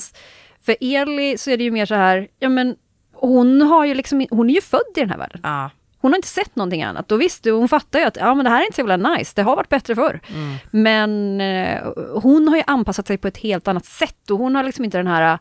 [0.65, 2.75] för Eli så är det ju mer så här, ja men
[3.13, 5.39] hon har ju liksom, hon är ju född i den här världen.
[5.43, 5.69] Ja.
[6.07, 7.07] Hon har inte sett någonting annat.
[7.07, 9.31] Då visste hon fattar ju att ja, men det här är inte så jävla nice,
[9.35, 10.19] det har varit bättre förr.
[10.27, 10.55] Mm.
[10.71, 11.83] Men eh,
[12.21, 14.97] hon har ju anpassat sig på ett helt annat sätt och hon har liksom inte
[14.97, 15.39] den här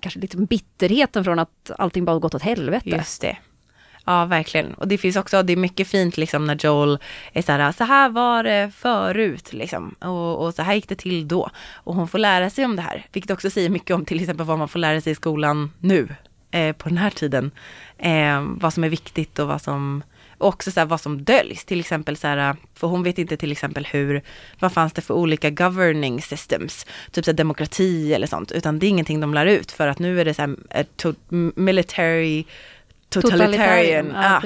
[0.00, 2.88] kanske lite bitterheten från att allting bara gått åt helvete.
[2.90, 3.36] Just det.
[4.04, 4.74] Ja, verkligen.
[4.74, 6.98] Och det finns också, det är mycket fint liksom när Joel
[7.32, 9.94] är så här, så här var det förut liksom.
[10.00, 11.50] Och, och så här gick det till då.
[11.74, 13.06] Och hon får lära sig om det här.
[13.12, 16.08] Vilket också säger mycket om till exempel vad man får lära sig i skolan nu.
[16.56, 17.50] Eh, på den här tiden.
[17.98, 20.02] Eh, vad som är viktigt och vad som
[20.38, 23.36] och också så här, vad som döljs, till exempel så här, för hon vet inte
[23.36, 24.22] till exempel hur,
[24.58, 28.86] vad fanns det för olika governing systems, typ så här, demokrati eller sånt, utan det
[28.86, 32.44] är ingenting de lär ut för att nu är det så här, eh, to- military
[33.08, 34.12] totalitarian.
[34.14, 34.40] Ja, Ah.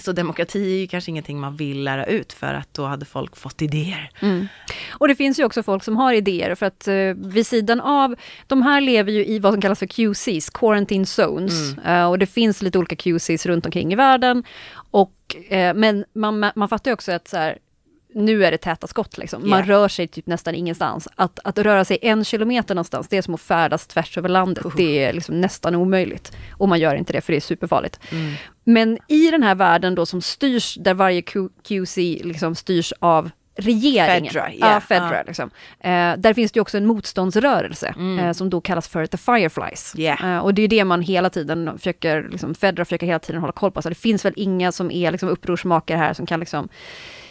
[0.00, 3.36] Så demokrati är ju kanske ingenting man vill lära ut för att då hade folk
[3.36, 4.10] fått idéer.
[4.20, 4.48] Mm.
[4.90, 8.14] Och det finns ju också folk som har idéer för att eh, vid sidan av,
[8.46, 11.78] de här lever ju i vad som kallas för QCs, Quarantine Zones.
[11.78, 14.44] Eh, och det finns lite olika QCs runt omkring i världen.
[14.90, 17.58] Och, eh, men man, man fattar ju också att så här,
[18.14, 19.48] nu är det täta skott liksom.
[19.50, 19.68] Man Yeah.
[19.68, 21.08] rör sig typ nästan ingenstans.
[21.14, 24.64] Att, att röra sig en kilometer någonstans, det är som att färdas tvärs över landet.
[24.76, 26.36] Det är liksom nästan omöjligt.
[26.52, 28.00] Och man gör inte det för det är superfarligt.
[28.64, 33.30] Men i den här världen då som styrs, där varje Q- QC liksom styrs av
[33.56, 34.32] regeringen.
[34.32, 35.22] Fedra, yeah, Fedra ja.
[35.26, 35.50] liksom.
[35.80, 39.94] eh, där finns det också en motståndsrörelse eh, som då kallas för The Fireflies.
[39.98, 40.34] Yeah.
[40.36, 43.52] Eh, och det är det man hela tiden försöker, liksom, Fedra försöker hela tiden hålla
[43.52, 43.82] koll på.
[43.82, 46.68] Så det finns väl inga som är liksom, upprorsmakare här som kan liksom,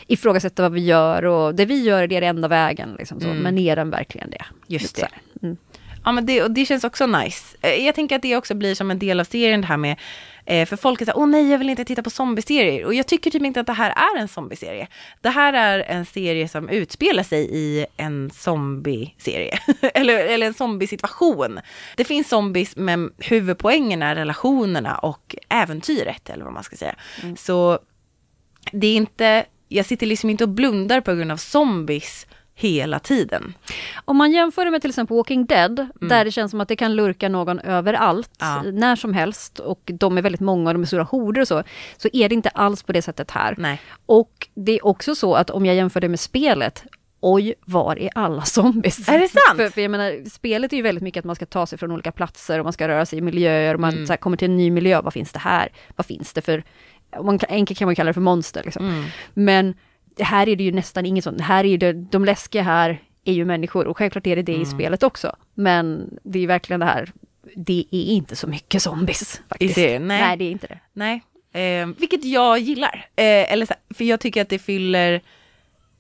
[0.07, 2.95] ifrågasätta vad vi gör och det vi gör det är det enda vägen.
[2.99, 3.27] Liksom, så.
[3.27, 4.45] Men är den verkligen det?
[4.67, 5.07] Just det.
[5.43, 5.57] Mm.
[6.05, 7.57] Ja men det, och det känns också nice.
[7.61, 9.99] Eh, Jag tänker att det också blir som en del av serien det här med,
[10.45, 12.85] eh, för folk är såhär, åh nej jag vill inte titta på zombieserier.
[12.85, 14.87] Och jag tycker typ inte att det här är en zombieserie.
[15.21, 19.59] Det här är en serie som utspelar sig i en zombieserie.
[19.93, 21.59] eller, eller en zombiesituation.
[21.95, 26.95] Det finns zombies men huvudpoängen är relationerna och äventyret eller vad man ska säga.
[27.37, 27.79] Så
[28.71, 33.53] det är inte, jag sitter liksom inte och blundar på grund av zombies hela tiden.
[34.05, 36.75] Om man jämför det med till exempel Walking Dead, där det känns som att det
[36.75, 38.62] kan lurka någon överallt, Ja.
[38.73, 41.63] när som helst, och de är väldigt många och de är stora horder och så,
[41.97, 43.55] så är det inte alls på det sättet här.
[43.57, 43.81] Nej.
[44.05, 46.83] Och det är också så att om jag jämför det med spelet,
[47.19, 49.09] oj, var är alla zombies?
[49.09, 49.57] Är det sant?
[49.57, 51.91] För, för jag menar, spelet är ju väldigt mycket att man ska ta sig från
[51.91, 54.07] olika platser och man ska röra sig i miljöer och man Mm.
[54.07, 55.69] så här, kommer till en ny miljö, vad finns det här?
[55.95, 56.63] Vad finns det för,
[57.21, 58.89] man enkelt kan man kalla det för monster liksom.
[58.89, 59.06] Mm.
[59.34, 59.73] Men
[60.15, 62.62] det här är det ju nästan inget sånt, det här är ju det, de läskiga
[62.62, 65.36] här är ju människor och självklart är det det i spelet också.
[65.54, 67.12] Men det är ju verkligen det här,
[67.56, 69.41] det är inte så mycket zombies.
[69.49, 69.76] Faktiskt.
[69.76, 70.08] serien?
[70.08, 70.21] Nej.
[70.21, 70.80] Nej, det är inte det.
[70.93, 71.23] Nej,
[71.54, 73.08] eh, vilket jag gillar.
[73.15, 75.21] Eh, eller för jag tycker att det fyller,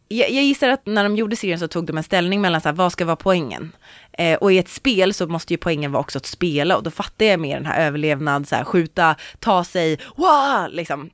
[0.07, 2.69] jag, jag gissar att när de gjorde serien så tog de en ställning mellan så
[2.69, 3.71] här, vad ska vara poängen?
[4.17, 6.91] Eh, och i ett spel så måste ju poängen vara också att spela och då
[6.91, 11.09] fattar jag mer den här överlevnad, så här, skjuta, ta sig, wow, liksom.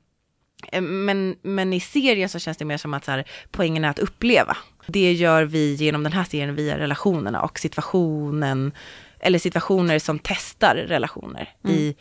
[0.72, 3.88] Eh, men, men i serien så känns det mer som att så här, poängen är
[3.88, 4.56] att uppleva.
[4.86, 8.72] Det gör vi genom den här serien via relationerna och situationen,
[9.20, 11.76] eller situationer som testar relationer Mm.
[11.76, 11.96] i,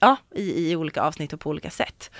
[0.00, 2.10] ja, i, i olika avsnitt och på olika sätt.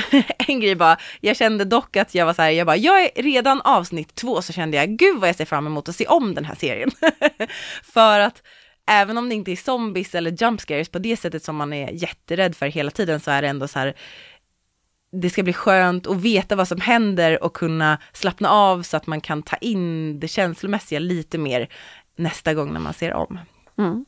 [0.48, 3.22] en grej bara, jag kände dock att jag var så här, jag bara, jag är
[3.22, 6.34] redan avsnitt två så kände jag, gud vad jag ser fram emot att se om
[6.34, 6.90] den här serien.
[7.82, 8.42] för att
[8.90, 11.90] även om det inte är zombies eller jump scares på det sättet som man är
[11.90, 13.94] jätterädd för hela tiden så är det ändå så här,
[15.12, 19.06] det ska bli skönt att veta vad som händer och kunna slappna av så att
[19.06, 21.68] man kan ta in det känslomässiga lite mer
[22.16, 23.38] nästa gång när man ser om.
[23.78, 24.04] Mm.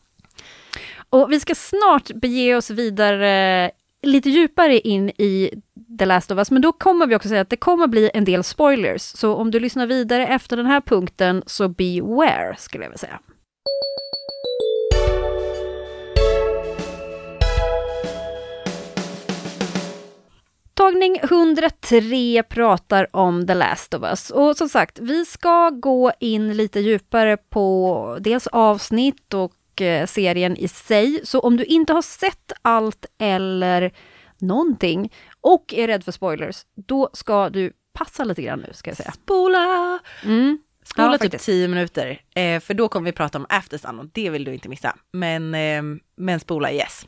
[1.10, 3.70] Och vi ska snart bege oss vidare
[4.04, 5.50] lite djupare in i
[5.98, 8.24] The Last of Us, men då kommer vi också säga att det kommer bli en
[8.24, 9.02] del spoilers.
[9.02, 13.20] Så om du lyssnar vidare efter den här punkten, så beware, skulle jag vilja säga.
[20.74, 24.30] Tagning 103 pratar om The Last of Us.
[24.30, 30.56] Och som sagt, vi ska gå in lite djupare på dels avsnitt och eh, serien
[30.56, 31.20] i sig.
[31.24, 33.92] Så om du inte har sett allt eller
[34.38, 38.96] någonting och är rädd för spoilers, då ska du passa lite grann nu, ska jag
[38.96, 39.12] säga.
[39.12, 39.98] Spola!
[40.24, 40.58] Mm.
[40.84, 41.44] Spola Ja, typ faktiskt.
[41.44, 44.68] 10 minuter, eh, för då kommer vi prata om Aftersun och det vill du inte
[44.68, 44.96] missa.
[45.12, 45.82] Men, eh,
[46.16, 47.06] men spola yes.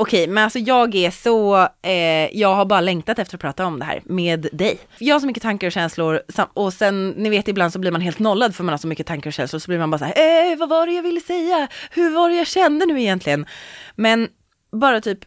[0.00, 3.78] Okej, men alltså jag är så, eh, jag har bara längtat efter att prata om
[3.78, 4.78] det här med dig.
[4.98, 6.20] Jag har så mycket tankar och känslor
[6.54, 9.06] och sen, ni vet ibland så blir man helt nollad för man har så mycket
[9.06, 11.20] tankar och känslor så blir man bara så här, eh, vad var det jag ville
[11.20, 11.68] säga?
[11.90, 13.46] Hur var det jag kände nu egentligen?
[13.94, 14.28] Men
[14.72, 15.18] bara typ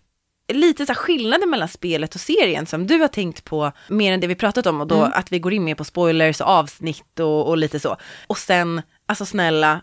[0.53, 4.27] lite så skillnaden mellan spelet och serien som du har tänkt på mer än det
[4.27, 7.47] vi pratat om och då att vi går in mer på spoilers och avsnitt och,
[7.47, 7.97] och lite så.
[8.27, 9.81] Och sen, alltså snälla,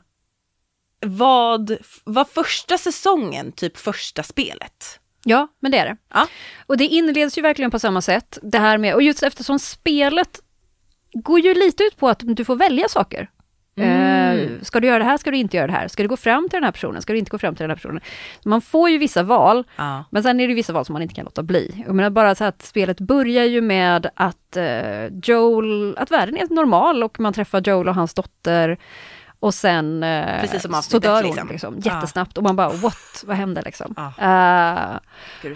[1.06, 5.00] vad var första säsongen typ första spelet?
[5.24, 5.96] Ja, men det är det.
[6.14, 6.26] Ja.
[6.66, 8.38] Och det inleds ju verkligen på samma sätt.
[8.42, 10.40] Det här med, och just eftersom spelet
[11.12, 13.30] går ju lite ut på att du får välja saker.
[13.76, 14.38] Mm.
[14.38, 15.88] Eh, ska du göra det här, ska du inte göra det här?
[15.88, 17.70] Ska du gå fram till den här personen, ska du inte gå fram till den
[17.70, 18.00] här personen?
[18.44, 20.04] Man får ju vissa val, Ja.
[20.10, 21.84] men sen är det vissa val som man inte kan låta bli.
[21.86, 26.54] Jag menar bara så att spelet börjar ju med att eh, Joel, att världen är
[26.54, 28.78] normal och man träffar Joel och hans dotter.
[29.40, 31.48] Och sen eh, Precis som så dör hon liksom.
[31.48, 31.94] liksom, Ja.
[31.94, 33.94] jättesnabbt och man bara what, vad hände liksom?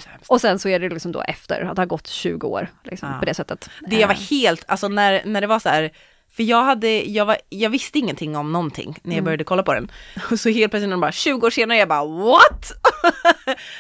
[0.07, 0.31] Hemskt.
[0.31, 3.09] och sen så är det liksom då efter, att det har gått 20 år liksom,
[3.13, 3.19] Ja.
[3.19, 3.71] på det sättet.
[3.81, 5.91] Det jag var Eh, helt, alltså när, när det var så här,
[6.37, 9.25] för jag hade, jag, var, jag visste ingenting om någonting när jag Mm.
[9.25, 9.91] började kolla på den.
[10.31, 12.73] Och så helt plötsligt när de bara 20 år senare, jag bara what?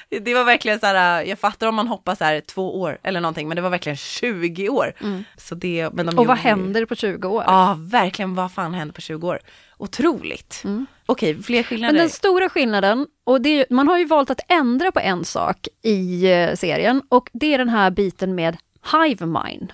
[0.21, 3.21] det var verkligen så här, jag fattar om man hoppar så här två år eller
[3.21, 4.93] någonting, men det var verkligen 20 år.
[5.37, 6.19] Så det, men de Mm.
[6.19, 7.45] Och vad händer på 20 år?
[7.47, 9.40] Ja, verkligen, vad fan hände på 20 år?
[9.85, 10.62] Otroligt.
[11.07, 11.90] Okej, fler skillnader.
[11.90, 11.97] Mm.
[11.97, 15.68] Men den stora skillnaden, och det man har ju valt att ändra på en sak
[15.83, 18.57] i eh, serien, och det är den här biten med
[18.92, 19.73] hive mind.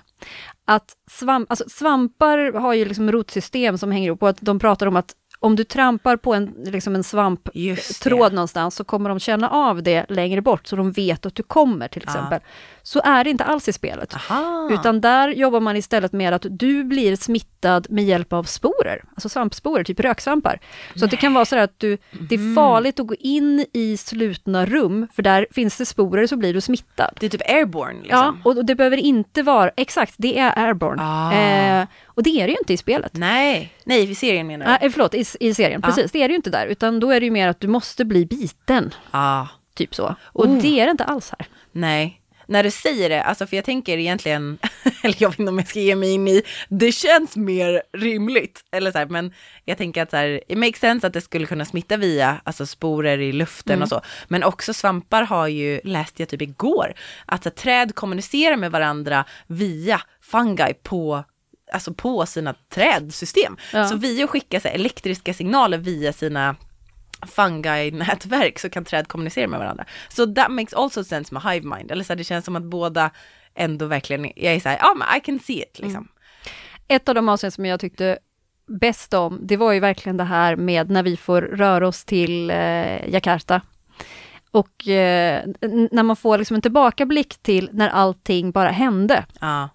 [0.65, 4.87] Att svamp, alltså svampar har ju liksom rotsystem som hänger ihop, och att de pratar
[4.87, 8.11] om att om du trampar på en, liksom en svamp Just det.
[8.11, 11.43] tråd någonstans så kommer de känna av det längre bort så de vet att du
[11.43, 12.41] kommer till exempel.
[12.83, 14.15] Så är det inte alls i spelet.
[14.15, 14.69] Aha.
[14.73, 19.29] Utan där jobbar man istället med att du blir smittad med hjälp av sporer, alltså
[19.29, 20.61] svampsporer, typ röksvampar.
[20.97, 21.99] Så att det kan vara så att du,
[22.29, 22.51] det Mm.
[22.51, 26.55] är farligt att gå in i slutna rum, för där finns det sporer så blir
[26.55, 27.11] du smittad.
[27.21, 28.41] Det är typ airborne Ja, liksom.
[28.45, 31.03] och och det behöver inte vara, exakt, det är airborne.
[31.03, 31.33] Ah.
[31.33, 31.87] Eh,
[32.21, 33.13] och det är det ju inte i spelet.
[33.15, 34.77] Nej, nej, i serien menar du?
[34.81, 35.89] Nej, förlåt, i, i serien, Ja.
[35.89, 37.69] precis, det är det ju inte där, utan då är det ju mer att du
[37.69, 40.15] måste bli biten, Ja, typ så.
[40.23, 40.63] Och Oh.
[40.63, 41.47] det är det inte alls här.
[41.73, 42.17] nej.
[42.47, 44.59] När du säger det, alltså för jag tänker egentligen,
[45.03, 48.65] eller jag vet inte om jag ska ge mig in i, det känns mer rimligt.
[48.73, 49.33] Eller så här, men
[49.65, 52.67] jag tänker att så här, it makes sense att det skulle kunna smitta via alltså
[52.67, 54.01] sporer i luften och så.
[54.29, 56.95] Men också svampar har ju, läste jag typ igår,
[57.27, 61.25] att så här, träd kommunicerar med varandra via fungi på
[61.73, 63.57] Alltså på sina trädsystem.
[63.73, 63.89] Ja.
[63.89, 66.57] Så via att skicka så här, elektriska signaler via sina
[67.27, 69.85] fungi-nätverk så kan träd kommunicera med varandra.
[70.09, 71.91] Så that makes also sense med hive mind.
[71.91, 73.11] Eller så här, det känns som att båda
[73.55, 76.09] ändå verkligen, jag är såhär, ja men I can see it liksom.
[76.89, 78.19] Ett av de avsnitt som jag tyckte
[78.67, 82.51] bäst om, det var ju verkligen det här med när vi får röra oss till
[82.51, 83.61] eh, Jakarta.
[84.51, 85.43] Och eh,
[85.91, 89.69] när man får liksom en tillbakablick till när allting bara hände, Ja,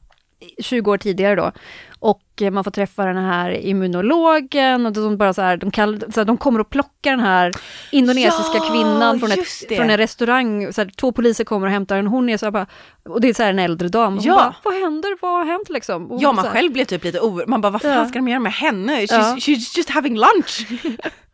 [0.64, 1.52] 20 år tidigare då.
[2.00, 6.00] Och eh, man får träffa den här immunologen och de bara så här, de, kall,
[6.14, 7.52] så här, de kommer och plockar den här
[7.92, 10.74] indonesiska Ja, kvinnan från, ett, från en restaurang.
[10.74, 12.68] Så här, två poliser kommer och hämtar henne, hon är så här bara,
[13.10, 14.20] och det är så här en äldre dam.
[14.22, 14.36] Ja.
[14.36, 16.12] bara, vad händer, vad har hänt liksom?
[16.12, 18.06] Och ja man själv blev typ lite orolig, man bara vad fan Ja.
[18.06, 19.00] ska de göra med henne?
[19.00, 19.36] She's, Ja.
[19.40, 20.68] she's just having lunch.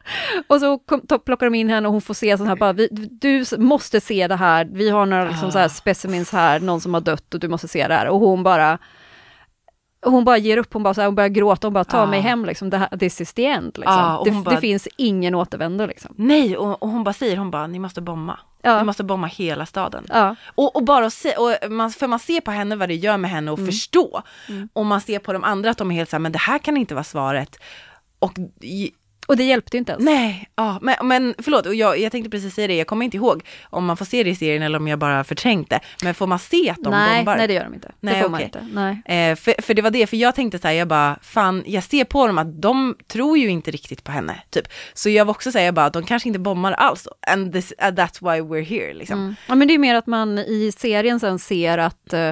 [0.47, 2.73] Och så kom, to, plockar de in henne och hon får se sånt här, bara,
[2.73, 5.69] vi, du måste se det här, vi har några liksom, så här Ah.
[5.69, 8.07] specimens här, någon som har dött och du måste se det här.
[8.07, 8.77] Och hon bara,
[10.05, 12.05] hon bara ger upp, hon, bara, så här, hon börjar gråta, hon bara ta Ah.
[12.05, 13.77] mig hem, liksom, det här, this is the end.
[13.77, 13.97] Liksom.
[13.99, 15.85] Ah, det, bara- det finns ingen återvändo.
[15.85, 16.13] Liksom.
[16.17, 18.33] Nej, och, och hon bara säger, hon bara, ni måste bomba.
[18.63, 18.83] Ni Ja.
[18.83, 20.05] måste bomba hela staden.
[20.09, 20.35] Ja.
[20.55, 23.31] Och, och bara se, och man, för man ser på henne vad det gör med
[23.31, 23.71] henne och Mm.
[23.71, 24.21] förstå.
[24.73, 26.57] Och man ser på de andra att de är helt så här, men det här
[26.59, 27.55] kan inte vara svaret.
[28.19, 28.33] Och
[29.31, 30.05] Och det hjälpte ju inte ens.
[30.05, 33.17] nej, ja, men, men förlåt, och jag, jag tänkte precis säga det, jag kommer inte
[33.17, 35.79] ihåg om man får se det i serien eller om jag bara förträngt det.
[36.03, 37.35] Men får man se att de nej, bombar?
[37.35, 37.91] nej, det gör de inte.
[37.99, 38.45] Nej, det får man okej.
[38.45, 38.67] inte.
[39.05, 39.29] Nej.
[39.31, 41.83] Eh, för, för det var det, för jag tänkte så här, jag bara, fan, jag
[41.83, 44.67] ser på dem att de tror ju inte riktigt på henne, typ.
[44.93, 47.87] Så jag var också säga jag bara, de kanske inte bombar alls, and this, uh,
[47.87, 49.19] that's why we're here, liksom.
[49.19, 49.35] Mm.
[49.47, 52.31] Ja, men det är mer att man i serien sen ser att eh,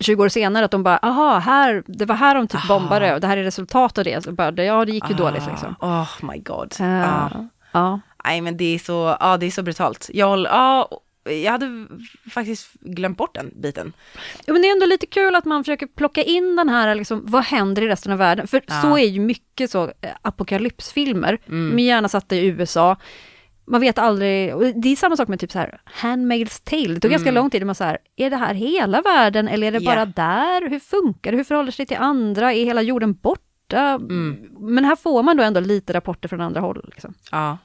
[0.00, 2.78] 20 år senare att de bara, aha, här, det var här de typ Aha.
[2.78, 4.24] bombade och det här är resultat av det.
[4.24, 5.74] Så bara, ja, det gick ju dåligt liksom.
[5.80, 6.74] Ah, Oh my god.
[6.80, 7.30] Eh, Ja.
[7.72, 8.00] ja.
[8.24, 10.10] Nej men det är så, ja det är så brutalt.
[10.12, 10.88] Jag, håller- ja,
[11.24, 11.86] jag hade
[12.30, 13.92] faktiskt glömt bort den biten.
[14.46, 17.22] Jo, men det är ändå lite kul att man försöker plocka in den här, liksom,
[17.26, 18.46] vad händer i resten av världen?
[18.46, 18.82] För Ja.
[18.82, 21.68] så är ju mycket så eh, apokalypsfilmer, Mm.
[21.68, 22.96] men gärna satta i USA.
[23.70, 27.10] Man vet aldrig, det är samma sak med typ så här, Handmaid's Tale, det tog
[27.10, 27.42] ganska Mm.
[27.42, 29.90] lång tid, man så här, är det här hela världen eller är det Ja.
[29.94, 30.70] bara där?
[30.70, 31.36] Hur funkar det?
[31.36, 32.52] Hur förhåller det sig till andra?
[32.52, 33.80] Är hela jorden borta?
[33.80, 34.36] Mm.
[34.58, 36.90] Men här får man då ändå lite rapporter från andra håll.
[36.92, 37.14] Liksom.
[37.30, 37.58] Ja.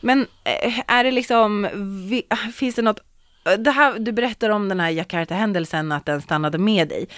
[0.00, 1.68] Men eh, är det liksom,
[2.10, 2.22] vi,
[2.54, 3.00] finns det något,
[3.58, 7.08] det här, du berättar om den här Jakarta-händelsen, att den stannade med dig.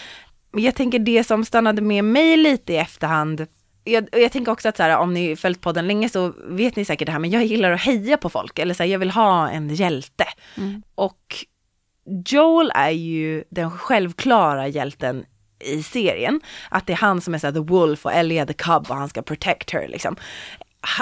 [0.57, 3.46] Jag tänker det som stannade med mig lite i efterhand,
[3.85, 6.85] jag, jag tänker också att så här, om ni följt podden länge så vet ni
[6.85, 9.11] säkert det här, men jag gillar att heja på folk, eller så här, jag vill
[9.11, 10.25] ha en hjälte.
[10.57, 10.83] Mm.
[10.95, 11.47] Och
[12.27, 15.25] Joel är ju den självklara hjälten
[15.64, 16.40] i serien.
[16.68, 18.87] Att det är han som är så här, the wolf och Ellie är the cub
[18.88, 20.16] och han ska protect her liksom.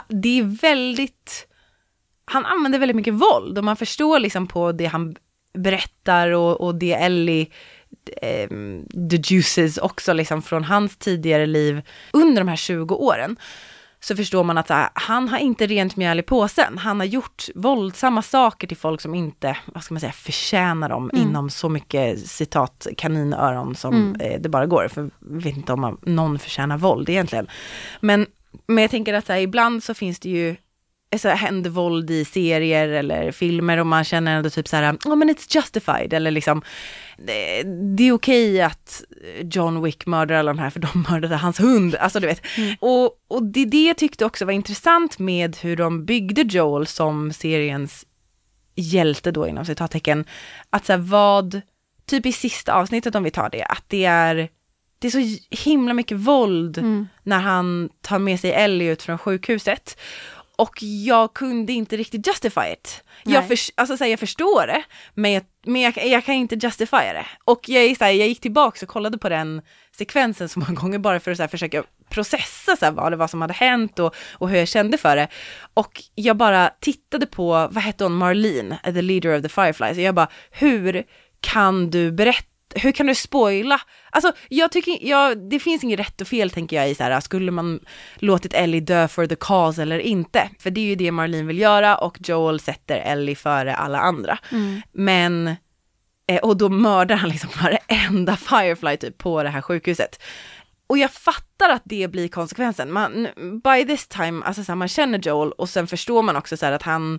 [0.09, 1.47] Det är väldigt,
[2.25, 5.17] han använder väldigt mycket våld och man förstår liksom på det han
[5.55, 7.47] berättar och, och det Ellie
[8.51, 13.37] um, deduces också liksom från hans tidigare liv under de här 20 åren
[14.03, 16.79] så förstår man att här, han har inte rent mjöl i påsen.
[16.79, 21.11] Han har gjort våldsamma saker till folk som inte, vad ska man säga, förtjänar dem
[21.15, 21.29] Mm.
[21.29, 24.21] inom så mycket citat kaninöron som Mm.
[24.21, 24.89] eh, det bara går.
[24.89, 25.01] För
[25.31, 27.47] jag vet inte om man, någon förtjänar våld egentligen.
[28.01, 28.27] Men,
[28.67, 30.57] men jag tänker att så här, ibland så finns det ju
[31.19, 34.97] så här, händer våld i serier eller filmer och man känner ändå typ så här,
[35.05, 36.63] ja men it's justified eller liksom,
[37.19, 37.63] det,
[37.97, 39.03] det är okej att
[39.43, 42.43] John Wick mördar alla de här för de mördade hans hund, alltså du vet.
[42.57, 42.77] Mm.
[42.81, 47.33] Och, och det det jag tyckte också var intressant med hur de byggde Joel som
[47.33, 48.07] seriens
[48.77, 50.25] hjälte då inom citattecken,
[50.71, 51.61] att så här, vad,
[52.07, 54.49] typ i sista avsnittet om vi tar det, att det är,
[54.99, 57.09] det är så himla mycket våld Mm.
[57.23, 59.97] när han tar med sig Ellie ut från sjukhuset.
[60.61, 63.05] Och jag kunde inte riktigt justify it.
[63.25, 64.83] Jag, för, alltså, så här, jag förstår det,
[65.15, 67.27] men, jag, men jag, jag kan inte justify det.
[67.45, 69.63] Och jag, så här, jag gick tillbaka och kollade på den
[69.97, 73.17] sekvensen så många gånger bara för att så här, försöka processa så här, vad det
[73.17, 75.29] var som hade hänt och, och hur jag kände för det.
[75.75, 80.03] Och jag bara tittade på, vad hette hon, Marlene, the leader of the Fireflies, och
[80.03, 81.05] jag bara, hur
[81.41, 83.81] kan du berätta hur kan du spoila?
[84.11, 87.21] Alltså jag tycker, jag, det finns inget rätt och fel tänker jag i så här,
[87.21, 87.81] skulle man
[88.17, 90.51] låtit Ellie dö for the cause eller inte?
[90.59, 94.39] För det är ju det Marlene vill göra och Joel sätter Ellie före alla andra.
[94.53, 94.83] Mm.
[94.93, 95.57] Men,
[96.27, 100.23] eh, och då mördar han liksom varenda Firefly typ på det här sjukhuset.
[100.87, 102.93] Och jag fattar att det blir konsekvensen.
[102.93, 103.29] Man,
[103.65, 106.67] by this time, alltså så här, man känner Joel och sen förstår man också så
[106.67, 107.19] här att han,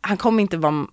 [0.00, 0.86] han kommer inte vara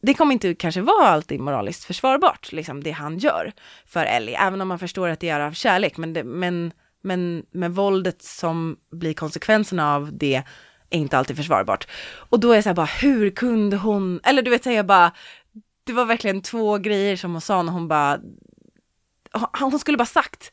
[0.00, 3.52] det kommer inte kanske vara alltid moraliskt försvarbart, liksom det han gör
[3.86, 7.46] för Ellie, även om man förstår att det är av kärlek, men, det, men, men,
[7.50, 10.42] men våldet som blir konsekvenserna av det
[10.90, 11.88] är inte alltid försvarbart.
[12.28, 14.76] Och då är jag så här bara, hur kunde hon, eller du vet, så här,
[14.76, 15.12] jag bara,
[15.84, 18.20] det var verkligen två grejer som hon sa när hon bara,
[19.60, 20.52] hon skulle bara sagt,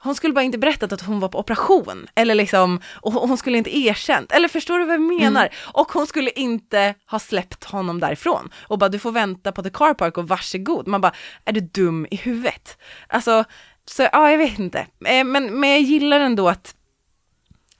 [0.00, 3.58] hon skulle bara inte berättat att hon var på operation, eller liksom, och hon skulle
[3.58, 5.48] inte erkänt, eller förstår du vad jag menar?
[5.74, 9.70] Och hon skulle inte ha släppt honom därifrån och bara du får vänta på the
[9.70, 10.86] car park och varsågod.
[10.86, 11.12] Man bara,
[11.44, 12.78] är du dum i huvudet?
[13.08, 13.44] Alltså,
[13.84, 14.78] så ja, jag vet inte.
[15.04, 16.74] Eh, Men, men jag gillar ändå att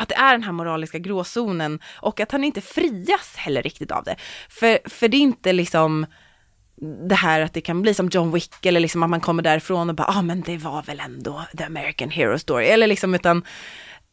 [0.01, 4.05] att det är den här moraliska gråzonen och att han inte frias heller riktigt av
[4.05, 4.17] det.
[4.49, 6.07] För, för det är inte liksom
[6.81, 9.89] det här att det kan bli som John Wick eller liksom att man kommer därifrån
[9.89, 13.15] och bara, ja ah, men det var väl ändå the American Hero Story, eller liksom
[13.15, 13.45] utan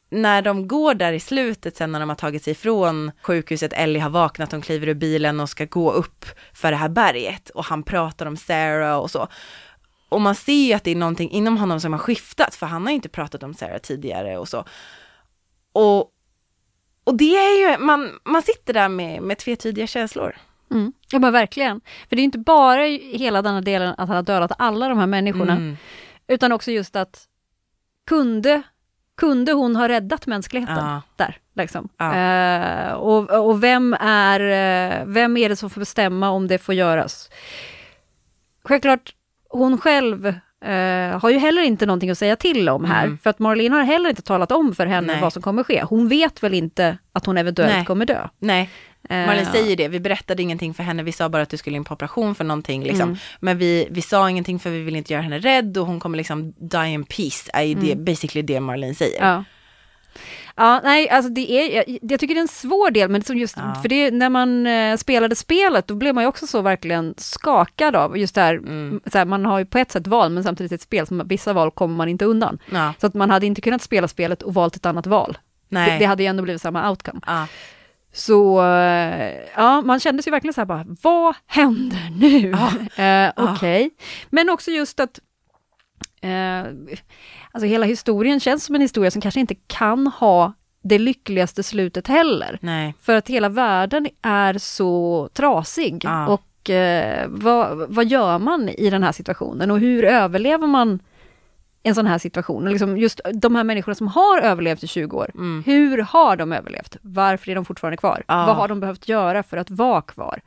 [0.10, 4.00] när de går där i slutet sen när de har tagit sig ifrån sjukhuset, Ellie
[4.00, 7.66] har vaknat, hon kliver ur bilen och ska gå upp för det här berget och
[7.66, 9.28] han pratar om Sarah och så.
[10.10, 12.84] Och man ser ju att det är någonting inom honom som har skiftat, för han
[12.84, 14.66] har ju inte pratat om Sarah tidigare och så.
[15.74, 16.12] Och,
[17.04, 20.36] och det är ju, man, man sitter där med, med tvetydiga känslor.
[20.72, 20.94] Mm.
[21.12, 21.82] Ja men verkligen.
[22.10, 22.82] För det är inte bara
[23.14, 25.78] hela denna delen att han har dödat alla de här människorna, Mm.
[26.28, 27.24] utan också just att
[28.08, 28.62] kunde,
[29.18, 31.02] kunde hon ha räddat mänskligheten Ja.
[31.16, 31.38] där?
[31.56, 31.90] Liksom.
[31.98, 32.16] Ja.
[32.16, 36.76] Eh, och, och vem är, eh, vem är det som får bestämma om det får
[36.76, 37.30] göras?
[38.64, 39.16] Självklart,
[39.50, 40.28] hon själv
[40.66, 43.18] eh, har ju heller inte någonting att säga till om här, Mm.
[43.18, 45.22] för att Marlene har heller inte talat om för henne Nej.
[45.22, 45.84] vad som kommer ske.
[45.84, 47.86] Hon vet väl inte att hon eventuellt Nej.
[47.86, 48.28] kommer dö.
[48.40, 48.70] Nej,
[49.10, 51.76] Eh, Marlene säger det, vi berättade ingenting för henne, vi sa bara att du skulle
[51.78, 53.02] in på operation för någonting liksom.
[53.10, 53.18] Mm.
[53.40, 56.18] Men vi, vi sa ingenting för vi vill inte göra henne rädd och hon kommer
[56.18, 59.22] liksom die in peace, är ju det basically det Marlene säger.
[59.22, 59.30] Mm.
[59.34, 59.44] Ja.
[60.58, 63.38] Ja, nej, alltså det är, jag, jag tycker det är en svår del, men som
[63.38, 63.76] just, Ja.
[63.82, 67.96] för det, när man eh, spelade spelet, då blev man ju också så verkligen skakad
[67.96, 69.02] av just det här, Mm.
[69.12, 71.54] så här, man har ju på ett sätt val, men samtidigt ett spel som vissa
[71.54, 72.60] val kommer man inte undan.
[72.72, 75.38] Ja, Så att man hade inte kunnat spela spelet och valt ett annat val.
[75.70, 77.20] Det, det hade ju ändå blivit samma outcome.
[77.28, 77.48] ja.
[78.16, 82.56] Så eh, ja, man kände sig verkligen så här bara, vad händer nu?
[83.04, 83.90] Eh, Okej.
[84.30, 85.20] Men också just att
[86.22, 86.60] eh,
[87.52, 90.54] alltså hela historien känns som en historia som kanske inte kan ha
[90.84, 92.60] det lyckligaste slutet heller.
[92.62, 92.96] Nej.
[93.02, 96.02] För att hela världen är så trasig.
[96.04, 96.28] Ja.
[96.28, 101.00] Och eh, vad, vad gör man i den här situationen och hur överlever man
[101.86, 102.66] en sån här situation?
[102.68, 105.64] Och liksom just de här människorna som har överlevt i 20 år, Mm.
[105.66, 106.98] hur har de överlevt?
[107.02, 108.24] Varför är de fortfarande kvar?
[108.28, 108.46] Ja.
[108.46, 110.42] Vad har de behövt göra för att vara kvar?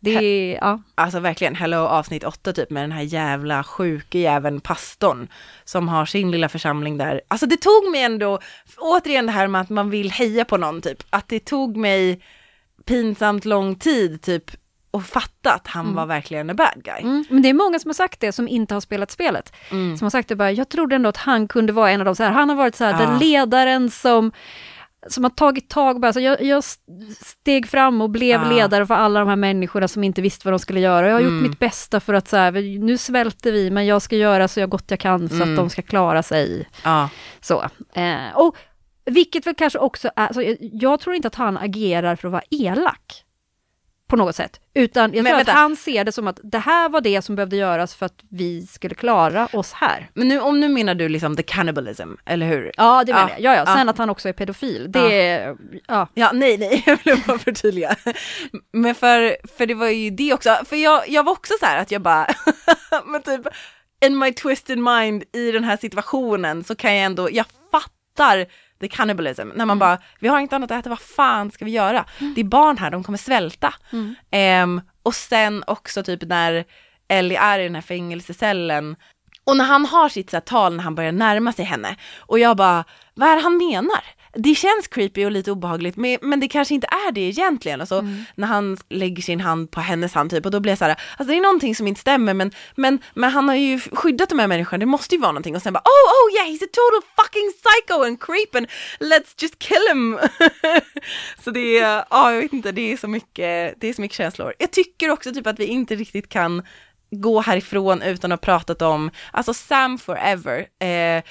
[0.00, 0.82] Det är, ja.
[0.94, 5.28] Alltså verkligen, Hello avsnitt 8 typ med den här jävla sjuke jäveln pastorn
[5.64, 7.20] som har sin lilla församling där.
[7.28, 8.38] Alltså det tog mig ändå,
[8.78, 12.20] återigen det här med att man vill heja på någon typ, att det tog mig
[12.84, 14.50] pinsamt lång tid typ
[14.94, 17.00] att fatta att han var verkligen en bad guy.
[17.02, 17.24] Mm.
[17.30, 19.52] Men det är många som har sagt det som inte har spelat spelet.
[19.70, 19.96] Mm.
[19.96, 22.14] Som har sagt det bara, jag trodde ändå att han kunde vara en av de
[22.16, 22.98] så här, han har varit så här, Ja.
[22.98, 24.32] den ledaren som
[25.08, 26.64] som har tagit tag, bara, så jag, jag
[27.20, 28.48] steg fram och blev Ja.
[28.48, 31.06] ledare för alla de här människorna som inte visste vad de skulle göra.
[31.06, 31.34] Jag har Mm.
[31.34, 34.66] gjort mitt bästa för att så här, nu svälter vi, men jag ska göra så
[34.66, 35.50] gott jag kan så Mm.
[35.50, 36.68] att de ska klara sig.
[36.84, 37.08] Ja,
[37.40, 37.62] Så.
[37.94, 38.56] Eh, och
[39.04, 42.32] vilket väl kanske också är, alltså, jag, jag tror inte att han agerar för att
[42.32, 43.23] vara elak.
[44.08, 44.60] På något sätt.
[44.74, 45.52] Utan jag Men tror vänta.
[45.52, 48.14] att han ser det som att det här var det som behövde göras för att
[48.30, 50.10] vi skulle klara oss här.
[50.14, 52.72] men nu, om nu menar du liksom the cannibalism, eller hur?
[52.76, 53.34] Ja, det menar Ja.
[53.38, 53.54] jag.
[53.54, 53.66] Ja, ja.
[53.76, 53.90] Sen Ja.
[53.90, 55.56] att han också är pedofil, det är...
[55.86, 56.08] Ja.
[56.14, 57.96] Ja, nej, nej, jag vill bara förtydliga.
[58.72, 61.78] Men för, för det var ju det också, för jag, jag var också så här
[61.78, 62.26] att jag bara,
[63.06, 63.40] men typ,
[64.04, 68.46] in my twisted mind i den här situationen så kan jag ändå, jag fattar
[68.80, 71.70] the cannibalism, när man bara, vi har inte annat att äta, vad fan ska vi
[71.70, 72.04] göra?
[72.34, 73.74] Det är barn här, de kommer svälta.
[74.30, 76.64] Ehm, och sen också typ när
[77.08, 78.96] Ellie är i den här fängelsecellen
[79.44, 82.38] och när han har sitt så här, tal när han börjar närma sig henne och
[82.38, 84.04] jag bara, vad är det han menar?
[84.36, 87.80] Det känns creepy och lite obehagligt men, men det kanske inte är det egentligen.
[87.80, 88.02] Och så
[88.34, 90.96] när han lägger sin hand på hennes hand typ och då blir jag så här,
[91.16, 94.38] alltså det är någonting som inte stämmer men, men, men han har ju skyddat de
[94.38, 96.68] här människorna, det måste ju vara någonting och sen bara oh oh yeah he's a
[96.72, 98.66] total fucking psycho and creep and
[99.00, 100.18] let's just kill him.
[101.44, 104.16] så det är, ja jag vet inte, det är så mycket, det är så mycket
[104.16, 104.54] känslor.
[104.58, 106.62] Jag tycker också typ att vi inte riktigt kan
[107.10, 111.22] gå härifrån utan att ha pratat om, alltså Sam Forever, eh,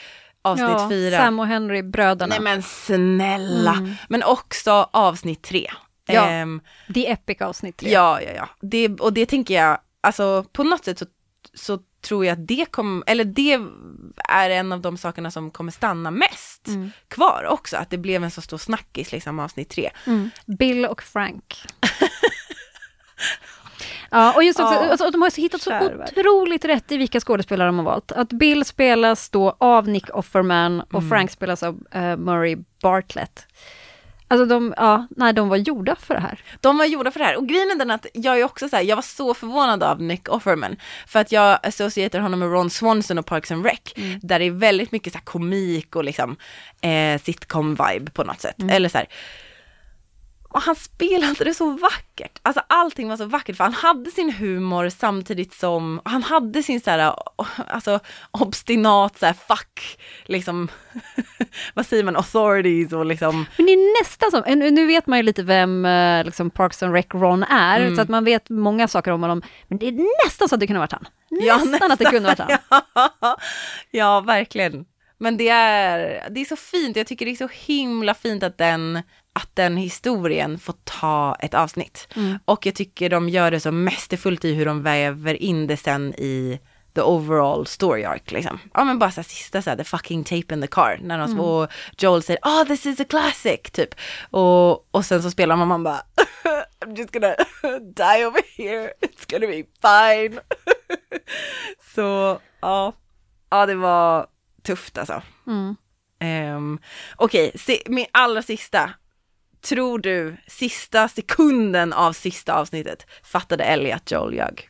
[0.44, 1.18] avsnitt ja, fyra.
[1.18, 2.30] Sam och Henry, bröderna.
[2.36, 3.94] Nej men snälla, Mm.
[4.10, 5.72] men också avsnitt tre.
[6.06, 6.26] Ja.
[6.30, 6.62] Ehm,
[6.94, 7.91] The Epic avsnitt tre.
[7.91, 8.50] ja, ja, ja.
[8.62, 11.06] Det, och det tänker jag, alltså på något sätt så,
[11.54, 13.60] så tror jag att det kommer, eller det
[14.30, 16.91] är en av de sakerna som kommer stanna mest Mm.
[17.08, 19.89] kvar också, att det blev en så stor snackis liksom avsnitt tre.
[20.08, 20.30] Mm.
[20.46, 21.58] Bill och Frank.
[24.14, 26.09] Ja, och just också, Ja, alltså, de har hittat så kär värld.
[26.18, 28.11] otroligt rätt i vilka skådespelare de har valt.
[28.11, 31.09] Att Bill spelas då av Nick Offerman och Mm.
[31.09, 33.45] Frank spelas av eh, Murray Bartlett.
[34.28, 36.39] Alltså de, ja, nej, de var gjorda för det här.
[36.61, 38.76] De var gjorda för det här och grejen är den att jag är också så
[38.76, 40.76] här, jag var så förvånad av Nick Offerman
[41.07, 43.80] för att jag associerar honom med Ron Swanson och Parks and Rec
[44.22, 46.36] där det är väldigt mycket så komik och liksom
[46.82, 46.89] eh,
[47.20, 48.55] sitcom-vibe på något sätt.
[48.70, 49.07] Eller så här.
[50.54, 52.39] Och han spelade det så vackert.
[52.41, 56.82] Alltså allting var så vackert för han hade sin humor samtidigt som han hade sin
[56.82, 57.16] så här,
[57.68, 57.99] alltså
[58.32, 60.68] obstinat så här fuck, liksom,
[61.74, 65.20] vad säger man, authorities och liksom Men det är nästan som, nu nu vet man
[65.20, 67.95] ju lite vem eh, liksom Parks and Rec Ron är, Mm.
[67.95, 69.41] så att man vet många saker om honom.
[69.68, 71.08] Men det är nästan så att det kunde varit han.
[71.30, 72.58] Ja, Nästan att det kunde varit han.
[73.91, 74.86] ja, verkligen.
[75.18, 78.58] Men det är, det är så fint, jag tycker det är så himla fint att
[78.58, 79.01] den,
[79.34, 82.07] att den historien får ta ett avsnitt.
[82.15, 82.39] Mm.
[82.45, 86.13] Och jag tycker de gör det så mästerfullt i hur de väver in det sen
[86.13, 86.59] i
[86.95, 88.59] the overall story arc liksom.
[88.73, 90.99] Ja men bara så här, sista så här, the fucking tape in the car.
[91.01, 93.95] När de, och Joel säger oh this is a classic typ.
[94.31, 96.01] Och, och sen så spelar man man bara
[96.86, 97.36] I'm just gonna
[97.79, 100.39] die over here, it's gonna be fine.
[101.95, 102.93] så ja,
[103.49, 104.27] ja det var
[104.63, 105.21] tufft alltså.
[105.47, 105.75] Mm.
[106.55, 106.79] Um,
[107.15, 108.93] Okej, okay, min allra sista.
[109.64, 114.70] Tror du sista sekunden av sista avsnittet fattade Ellie att Joel ljög?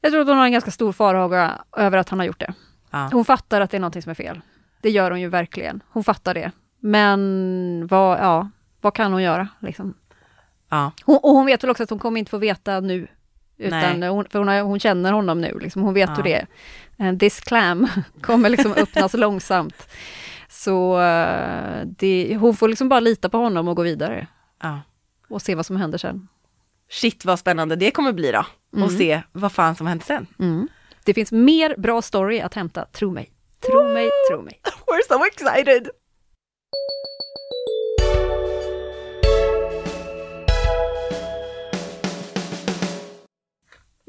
[0.00, 2.54] Jag tror att hon har en ganska stor farhåga över att han har gjort det.
[2.90, 3.08] Ja.
[3.12, 4.40] Hon fattar att det är någonting som är fel.
[4.80, 5.82] Det gör hon ju verkligen.
[5.88, 6.50] Hon fattar det.
[6.80, 9.94] Men vad, ja, vad kan hon göra liksom?
[10.68, 10.92] Ja.
[11.04, 13.06] Hon, och hon vet väl också att hon kommer inte få veta nu.
[13.58, 15.82] Utan hon, för hon, har, hon, känner honom nu, liksom.
[15.82, 16.14] hon vet ja.
[16.14, 16.46] hur det är.
[16.98, 17.88] And this clam
[18.20, 19.88] kommer liksom öppnas långsamt.
[20.64, 24.26] Så uh, det, hon får liksom bara lita på honom och gå vidare.
[24.62, 24.80] Ja.
[25.28, 26.28] Och se vad som händer sen.
[26.90, 28.46] Shit vad spännande det kommer bli då.
[28.72, 28.84] Mm.
[28.84, 30.26] Och se vad fan som händer sen.
[30.38, 30.68] Mm.
[31.04, 33.32] Det finns mer bra story att hämta, tro mig.
[33.60, 34.60] Tro mig, tro mig.
[34.86, 35.88] We're so excited!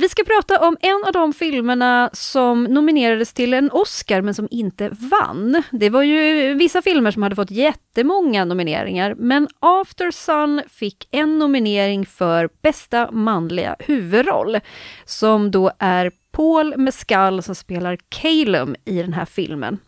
[0.03, 4.47] Vi ska prata om en av de filmerna som nominerades till en Oscar men som
[4.51, 5.63] inte vann.
[5.71, 11.39] Det var ju vissa filmer som hade fått jättemånga nomineringar, men After Sun fick en
[11.39, 14.59] nominering för bästa manliga huvudroll,
[15.05, 19.79] som då är Paul Mescal som spelar Calum i den här filmen.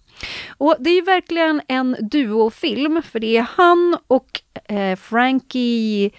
[0.58, 6.12] Och det är ju verkligen en duofilm, för det är han och eh, Frankie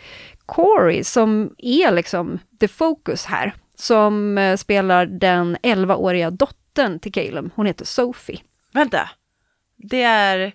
[0.47, 7.51] Corey som är liksom the focus här som eh, spelar den 11-åriga dottern till Caleb.
[7.55, 8.41] Hon heter Sophie.
[8.73, 9.11] Vänta,
[9.77, 10.53] det är,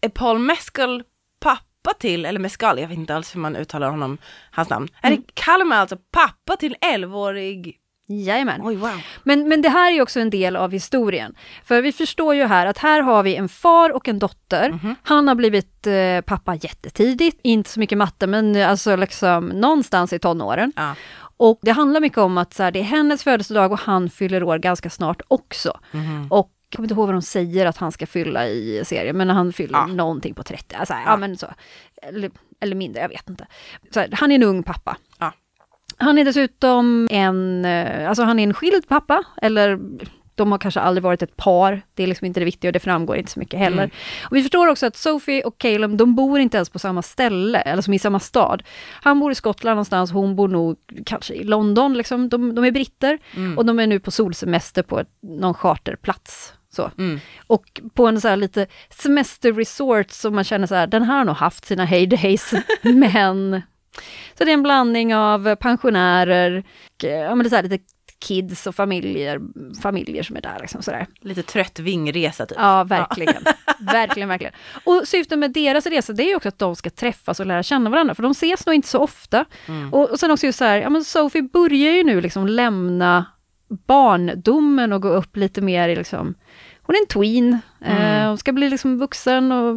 [0.00, 1.02] är Paul Mescal
[1.40, 4.18] pappa till, eller Mescal, jag vet inte alls hur man uttalar honom,
[4.50, 4.88] hans namn.
[5.02, 5.12] Mm.
[5.12, 8.60] Är det Callum alltså pappa till en 11-årig Jajamän.
[8.64, 8.90] Oj, wow.
[9.22, 11.34] men, men det här är också en del av historien.
[11.64, 14.66] För vi förstår ju här att här har vi en far och en dotter.
[14.66, 14.94] Mm -hmm.
[15.02, 20.18] Han har blivit eh, pappa jättetidigt, inte så mycket matte men alltså liksom någonstans i
[20.18, 20.72] tonåren.
[20.76, 20.94] Ja.
[21.36, 24.42] Och det handlar mycket om att så här, det är hennes födelsedag och han fyller
[24.42, 25.80] år ganska snart också.
[25.92, 26.26] Mm.
[26.32, 29.30] Och jag kommer inte ihåg vad de säger att han ska fylla i serien, men
[29.30, 29.86] han fyller ja.
[29.86, 31.00] någonting på 30, alltså, ja.
[31.06, 31.16] ja.
[31.16, 31.46] men så.
[32.02, 32.30] Eller,
[32.60, 33.46] eller mindre, jag vet inte.
[33.94, 34.96] Här, han är en ung pappa.
[35.18, 35.32] Ja.
[35.96, 39.80] Han är dessutom en, eh, alltså han är en skild pappa, eller
[40.34, 42.80] de har kanske aldrig varit ett par, det är liksom inte det viktiga och det
[42.80, 43.82] framgår inte så mycket heller.
[43.82, 43.90] Mm.
[44.22, 47.58] Och vi förstår också att Sophie och Caleb, de bor inte ens på samma ställe,
[47.60, 48.62] eller som i samma stad.
[49.02, 50.76] Han bor i Skottland någonstans, hon bor nog
[51.06, 52.28] kanske i London, liksom.
[52.28, 53.58] de, de är britter mm.
[53.58, 56.52] och de är nu på solsemester på ett, någon charterplats.
[56.70, 56.90] Så.
[56.98, 57.20] Mm.
[57.46, 61.24] Och på en så här lite semesterresort som man känner så här, den här har
[61.24, 63.62] nog haft sina heydays, men
[64.38, 66.64] så det är en blandning av pensionärer,
[67.02, 67.93] ja, men det är så lite
[68.24, 69.40] kids och familjer,
[69.82, 70.58] familjer som är där.
[70.60, 71.06] Liksom, sådär.
[71.20, 72.58] Lite trött vingresa typ.
[72.60, 73.42] Ja, verkligen.
[73.44, 73.52] Ja.
[73.92, 74.52] verkligen, verkligen.
[74.84, 77.90] Och syftet med deras resa, det är också att de ska träffas och lära känna
[77.90, 79.44] varandra, för de ses nog inte så ofta.
[79.66, 79.94] Mm.
[79.94, 83.26] Och, och sen också just så här, ja men Sophie börjar ju nu liksom lämna
[83.86, 86.34] barndomen och gå upp lite mer i liksom,
[86.82, 88.22] hon är en tween, mm.
[88.22, 89.76] eh, hon ska bli liksom vuxen och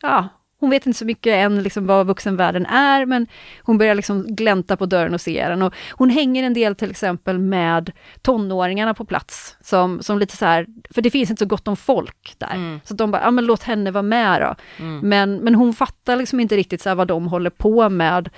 [0.00, 0.28] ja,
[0.60, 3.26] hon vet inte så mycket än liksom vad vuxenvärlden är, men
[3.62, 5.62] hon börjar liksom glänta på dörren och se den.
[5.62, 7.92] Och hon hänger en del till exempel med
[8.22, 11.76] tonåringarna på plats, som, som lite så här, för det finns inte så gott om
[11.76, 12.54] folk där.
[12.54, 12.80] Mm.
[12.84, 14.54] Så de bara, ja men låt henne vara med då.
[14.84, 15.08] Mm.
[15.08, 18.30] Men, men hon fattar liksom inte riktigt så vad de håller på med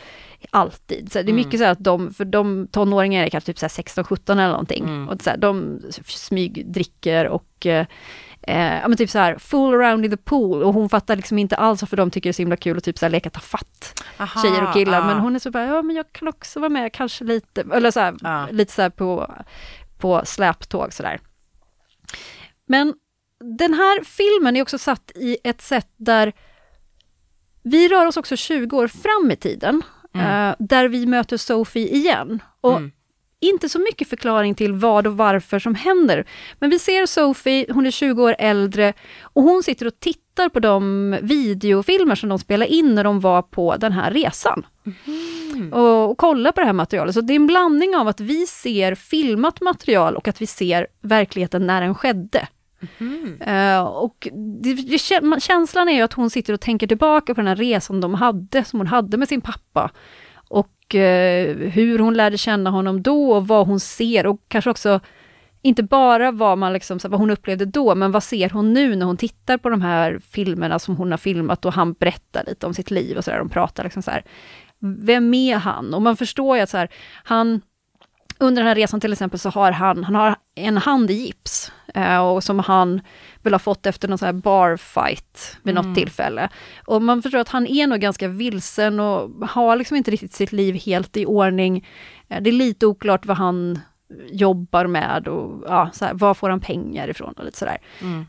[0.51, 1.13] alltid.
[1.13, 1.67] Så det är mycket mm.
[1.67, 5.09] så att de, för de tonåringar är kanske typ 16-17 eller någonting, mm.
[5.09, 7.67] och så här, de smygdricker och
[8.43, 11.17] eh, eh, ja men typ så här, full around in the pool och hon fattar
[11.17, 13.11] liksom inte alls varför de tycker det är så himla kul att typ så här
[13.11, 15.07] leka ta fatt Aha, tjejer och killar, ah.
[15.07, 17.91] men hon är så bara, ja men jag kan också vara med kanske lite, eller
[17.91, 18.47] så här, ah.
[18.51, 19.35] lite så här på,
[19.99, 21.21] på släptåg sådär.
[22.67, 22.95] Men
[23.59, 26.33] den här filmen är också satt i ett sätt där
[27.63, 29.83] vi rör oss också 20 år fram i tiden,
[30.15, 30.49] mm.
[30.49, 32.43] uh, där vi möter Sophie igen.
[32.61, 32.93] Och mm
[33.41, 36.25] inte så mycket förklaring till vad och varför som händer.
[36.59, 40.61] Men vi ser Sophie, hon är 20 år äldre och hon sitter och tittar på
[40.61, 44.67] de videofilmer som de spelade in när de var på den här resan.
[45.55, 45.73] Mm.
[45.73, 47.15] Och, och kollar på det här materialet.
[47.15, 50.87] Så det är en blandning av att vi ser filmat material och att vi ser
[51.01, 52.49] verkligheten när den skedde.
[52.99, 53.41] Mm.
[53.49, 54.29] Uh, och
[54.63, 54.99] det, det,
[55.41, 58.65] känslan är ju att hon sitter och tänker tillbaka på den här resan de hade,
[58.65, 59.91] som hon hade med sin pappa.
[60.49, 65.01] Och Eh, hur hon lärde känna honom då och vad hon ser och kanske också
[65.63, 69.07] inte bara vad, man liksom, vad hon upplevde då, men vad ser hon nu när
[69.07, 72.75] hon tittar på de här filmerna som hon har filmat och han berättar lite om
[72.75, 74.25] sitt liv och sådär, de pratar liksom så här.
[74.79, 75.95] Vem är han?
[75.95, 76.89] Och man förstår ju att så här,
[77.25, 77.61] han
[78.41, 81.73] under den här resan till exempel så har han, han har en hand i gips.
[81.95, 83.01] Eh, och som han
[83.43, 86.49] väl har fått efter någon sån här barfight vid något tillfälle.
[86.87, 90.53] Och man förstår att han är nog ganska vilsen och har liksom inte riktigt sitt
[90.53, 91.87] liv helt i ordning.
[92.29, 93.79] Eh, det är lite oklart vad han
[94.33, 97.79] jobbar med och ja, så här, var får han pengar ifrån och lite sådär.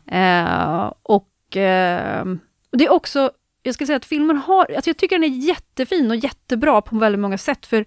[0.06, 2.24] Eh, och eh,
[2.72, 3.30] det är också,
[3.62, 6.98] jag ska säga att filmen har, alltså jag tycker den är jättefin och jättebra på
[6.98, 7.84] väldigt många sätt, för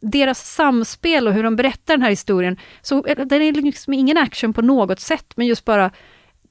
[0.00, 4.52] deras samspel och hur de berättar den här historien, så den är liksom ingen action
[4.52, 5.90] på något sätt, men just bara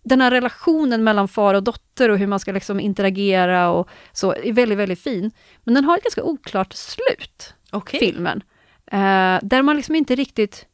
[0.04, 4.34] den här relationen mellan far och dotter och hur man ska liksom interagera och så,
[4.34, 5.32] är väldigt, väldigt fin.
[5.64, 8.00] Men den har ett ganska oklart slut, Okej.
[8.00, 8.44] filmen.
[8.92, 10.66] Eh, där man liksom inte riktigt...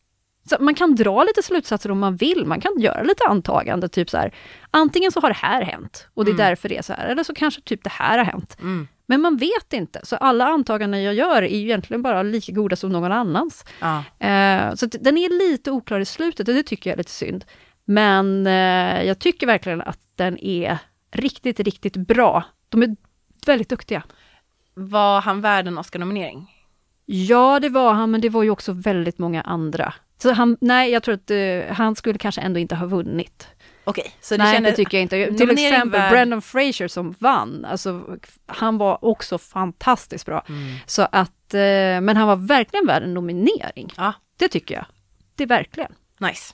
[0.49, 4.09] Så man kan dra lite slutsatser om man vill, man kan göra lite antagande, typ
[4.09, 4.35] så här.
[4.71, 7.23] Antingen så har det här hänt och det är därför det är så här, eller
[7.23, 8.57] så kanske typ det här har hänt.
[8.59, 8.87] Mm.
[9.05, 12.75] Men man vet inte, så alla antaganden jag gör är ju egentligen bara lika goda
[12.75, 13.65] som någon annans.
[13.79, 14.03] Ja.
[14.27, 17.45] Eh, så den är lite oklar i slutet och det tycker jag är lite synd.
[17.85, 20.77] Men eh, jag tycker verkligen att den är
[21.11, 22.43] riktigt, riktigt bra.
[22.69, 22.95] De är
[23.45, 24.03] väldigt duktiga.
[24.73, 26.47] Var han värd en Oscar-nominering?
[27.05, 29.93] Ja, det var han, men det var ju också väldigt många andra.
[30.21, 33.47] Så han, nej, jag tror att eh, han skulle kanske ändå inte ha vunnit.
[33.83, 34.69] Okej, så du nej, känner...
[34.69, 35.37] det tycker jag inte.
[35.37, 40.45] Till exempel värd- Brendan Fraser som vann, alltså, han var också fantastiskt bra.
[40.49, 40.75] Mm.
[40.85, 41.59] Så att, eh,
[42.01, 43.93] men han var verkligen värd en nominering.
[43.97, 44.85] Ja, Det tycker jag.
[45.35, 45.91] Det är verkligen.
[46.19, 46.53] nice.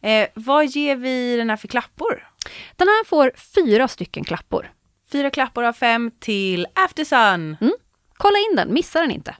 [0.00, 2.28] Eh, vad ger vi den här för klappor?
[2.76, 4.70] Den här får fyra stycken klappor.
[5.12, 7.56] Fyra klappor av fem till Aftersun.
[8.16, 9.36] Kolla in den, missa den inte.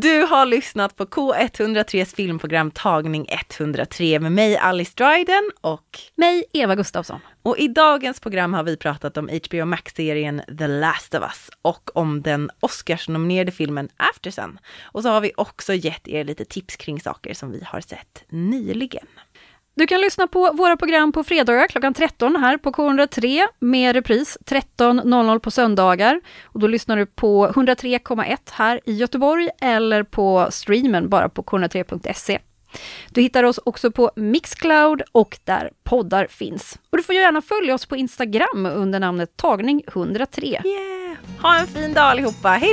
[0.00, 6.74] Du har lyssnat på K103s filmprogram Tagning 103 med mig Alice Dryden och Mig, Eva
[6.74, 7.20] Gustafsson.
[7.42, 11.96] Och i dagens program har vi pratat om HBO Max-serien The Last of Us och
[11.96, 14.58] om den Oscars-nominerade filmen Aftersun.
[14.82, 18.24] Och så har vi också gett er lite tips kring saker som vi har sett
[18.28, 19.06] nyligen.
[19.76, 24.38] Du kan lyssna på våra program på fredagar klockan 13 här på K103 med repris
[24.46, 26.20] 13.00 på söndagar.
[26.44, 32.38] Och då lyssnar du på 103,1 här i Göteborg eller på streamen bara på k103.se.
[33.10, 36.78] Du hittar oss också på Mixcloud och där poddar finns.
[36.90, 40.44] Och du får gärna följa oss på Instagram under namnet tagning103.
[40.44, 41.16] Yeah!
[41.42, 42.72] Ha en fin dag allihopa, hej